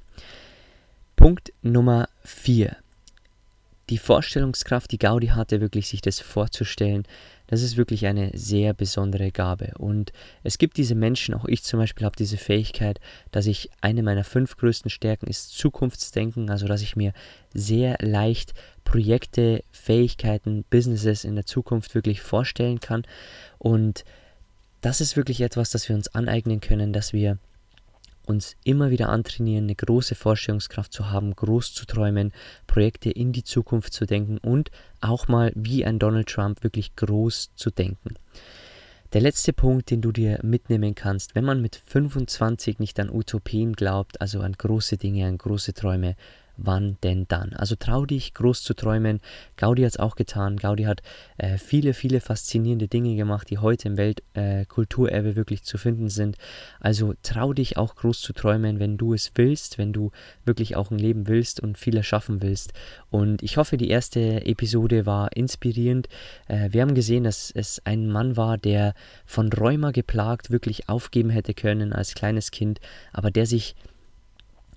Punkt 1.15 1.51
Nummer 1.61 2.07
4. 2.23 2.75
Die 3.89 3.97
Vorstellungskraft, 3.97 4.91
die 4.91 4.97
Gaudi 4.97 5.27
hatte, 5.27 5.61
wirklich 5.61 5.87
sich 5.87 6.01
das 6.01 6.19
vorzustellen, 6.19 7.03
das 7.47 7.61
ist 7.61 7.77
wirklich 7.77 8.05
eine 8.05 8.31
sehr 8.33 8.73
besondere 8.73 9.31
Gabe. 9.31 9.73
Und 9.77 10.11
es 10.43 10.57
gibt 10.57 10.77
diese 10.77 10.95
Menschen, 10.95 11.33
auch 11.33 11.45
ich 11.45 11.63
zum 11.63 11.79
Beispiel 11.79 12.05
habe 12.05 12.15
diese 12.15 12.37
Fähigkeit, 12.37 12.99
dass 13.31 13.45
ich 13.45 13.69
eine 13.81 14.03
meiner 14.03 14.23
fünf 14.23 14.57
größten 14.57 14.89
Stärken 14.89 15.27
ist 15.27 15.57
Zukunftsdenken, 15.57 16.49
also 16.49 16.67
dass 16.67 16.81
ich 16.81 16.95
mir 16.95 17.13
sehr 17.53 17.97
leicht 17.99 18.53
Projekte, 18.83 19.63
Fähigkeiten, 19.71 20.63
Businesses 20.69 21.23
in 21.23 21.35
der 21.35 21.45
Zukunft 21.45 21.95
wirklich 21.95 22.21
vorstellen 22.21 22.79
kann. 22.79 23.03
Und 23.57 24.03
das 24.81 25.01
ist 25.01 25.15
wirklich 25.15 25.41
etwas, 25.41 25.69
das 25.69 25.87
wir 25.87 25.95
uns 25.95 26.13
aneignen 26.13 26.59
können, 26.59 26.93
dass 26.93 27.13
wir 27.13 27.37
uns 28.25 28.55
immer 28.63 28.89
wieder 28.89 29.09
antrainieren, 29.09 29.65
eine 29.65 29.75
große 29.75 30.15
Vorstellungskraft 30.15 30.93
zu 30.93 31.09
haben, 31.09 31.35
groß 31.35 31.73
zu 31.73 31.85
träumen, 31.85 32.31
Projekte 32.67 33.09
in 33.09 33.31
die 33.31 33.43
Zukunft 33.43 33.93
zu 33.93 34.05
denken 34.05 34.37
und 34.37 34.71
auch 35.01 35.27
mal 35.27 35.51
wie 35.55 35.85
ein 35.85 35.99
Donald 35.99 36.29
Trump 36.29 36.63
wirklich 36.63 36.95
groß 36.95 37.51
zu 37.55 37.69
denken. 37.69 38.15
Der 39.13 39.21
letzte 39.21 39.53
Punkt, 39.53 39.91
den 39.91 40.01
du 40.01 40.11
dir 40.11 40.39
mitnehmen 40.41 40.95
kannst, 40.95 41.35
wenn 41.35 41.45
man 41.45 41.61
mit 41.61 41.75
25 41.75 42.79
nicht 42.79 42.99
an 42.99 43.11
Utopien 43.11 43.73
glaubt, 43.73 44.19
also 44.21 44.39
an 44.39 44.53
große 44.53 44.97
Dinge, 44.97 45.27
an 45.27 45.37
große 45.37 45.75
Träume, 45.75 46.15
wann 46.57 46.97
denn 47.03 47.25
dann? 47.27 47.53
Also 47.53 47.75
trau 47.75 48.05
dich, 48.05 48.33
groß 48.33 48.63
zu 48.63 48.73
träumen. 48.73 49.19
Gaudi 49.57 49.83
hat 49.83 49.91
es 49.91 49.99
auch 49.99 50.15
getan. 50.15 50.57
Gaudi 50.57 50.83
hat 50.83 51.01
äh, 51.37 51.57
viele, 51.57 51.93
viele 51.93 52.21
faszinierende 52.21 52.87
Dinge 52.87 53.15
gemacht, 53.15 53.49
die 53.49 53.57
heute 53.57 53.87
im 53.87 53.97
Weltkulturerbe 53.97 55.29
äh, 55.29 55.35
wirklich 55.35 55.63
zu 55.63 55.77
finden 55.77 56.09
sind. 56.09 56.37
Also 56.79 57.13
trau 57.23 57.53
dich 57.53 57.77
auch 57.77 57.95
groß 57.95 58.21
zu 58.21 58.33
träumen, 58.33 58.79
wenn 58.79 58.97
du 58.97 59.13
es 59.13 59.31
willst, 59.35 59.77
wenn 59.77 59.93
du 59.93 60.11
wirklich 60.45 60.75
auch 60.75 60.91
ein 60.91 60.99
Leben 60.99 61.27
willst 61.27 61.59
und 61.59 61.77
viel 61.77 61.97
erschaffen 61.97 62.41
willst. 62.41 62.73
Und 63.09 63.43
ich 63.43 63.57
hoffe, 63.57 63.77
die 63.77 63.89
erste 63.89 64.45
Episode 64.45 65.05
war 65.05 65.35
inspirierend. 65.35 66.07
Äh, 66.47 66.69
wir 66.71 66.81
haben 66.81 66.95
gesehen, 66.95 67.23
dass 67.23 67.51
es 67.51 67.81
ein 67.85 68.07
Mann 68.07 68.37
war, 68.37 68.57
der 68.57 68.93
von 69.25 69.51
Rheuma 69.51 69.91
geplagt 69.91 70.51
wirklich 70.51 70.89
aufgeben 70.89 71.29
hätte 71.29 71.53
können 71.53 71.93
als 71.93 72.13
kleines 72.13 72.51
Kind, 72.51 72.79
aber 73.11 73.31
der 73.31 73.45
sich 73.45 73.75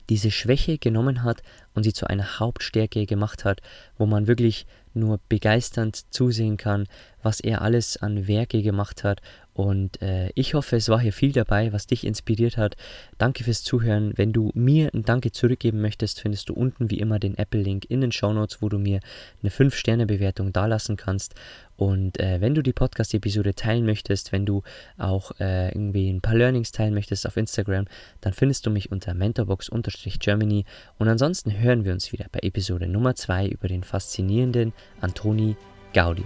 diese 0.09 0.31
Schwäche 0.31 0.79
genommen 0.79 1.23
hat 1.23 1.43
und 1.75 1.83
sie 1.83 1.93
zu 1.93 2.07
einer 2.07 2.39
Hauptstärke 2.39 3.07
gemacht 3.07 3.45
hat, 3.45 3.61
wo 3.99 4.07
man 4.07 4.27
wirklich 4.27 4.67
nur 4.95 5.21
begeisternd 5.29 6.13
zusehen 6.13 6.57
kann, 6.57 6.87
was 7.23 7.41
er 7.41 7.63
alles 7.63 7.97
an 7.97 8.29
Werke 8.29 8.63
gemacht 8.63 9.05
hat. 9.05 9.21
Und 9.57 10.03
äh, 10.03 10.29
ich 10.35 10.53
hoffe, 10.53 10.77
es 10.77 10.91
war 10.91 11.01
hier 11.01 11.15
viel 11.15 11.33
dabei, 11.33 11.73
was 11.73 11.87
dich 11.87 12.07
inspiriert 12.07 12.59
hat. 12.59 12.77
Danke 13.17 13.43
fürs 13.43 13.63
Zuhören. 13.63 14.13
Wenn 14.15 14.35
du 14.35 14.51
mir 14.55 14.91
ein 14.93 15.03
Danke 15.03 15.33
zurückgeben 15.33 15.81
möchtest, 15.81 16.21
findest 16.21 16.51
du 16.51 16.53
unten 16.53 16.91
wie 16.91 16.99
immer 16.99 17.19
den 17.19 17.39
Apple-Link 17.39 17.87
in 17.89 18.03
den 18.03 18.13
Show 18.13 18.35
Notes, 18.35 18.61
wo 18.61 18.69
du 18.69 18.79
mir 18.79 19.01
eine 19.43 19.51
5-Sterne-Bewertung 19.51 20.53
dalassen 20.53 20.99
kannst. 20.99 21.35
Und 21.77 22.21
äh, 22.21 22.43
wenn 22.43 22.55
du 22.55 22.63
die 22.63 22.75
Podcast-Episode 22.75 23.55
teilen 23.55 23.87
möchtest, 23.87 24.31
wenn 24.33 24.45
du 24.45 24.63
auch 24.99 25.33
äh, 25.41 25.69
irgendwie 25.69 26.11
ein 26.11 26.21
paar 26.21 26.35
Learnings 26.35 26.71
teilen 26.71 26.93
möchtest 26.93 27.27
auf 27.27 27.39
Instagram, 27.39 27.87
dann 28.21 28.35
findest 28.35 28.67
du 28.67 28.71
mich 28.71 28.93
unter 28.93 29.15
mentorbox-germany. 29.15 30.67
Und 30.99 31.09
ansonsten 31.09 31.59
hören 31.59 31.87
wir 31.87 31.93
uns 31.93 32.13
wieder 32.13 32.27
bei 32.31 32.41
Episode 32.43 32.89
Nummer 32.89 33.15
2 33.15 33.49
über 33.49 33.69
den 33.69 33.85
faszinierenden 33.85 34.75
Antoni 35.01 35.57
Gaudi. 35.95 36.25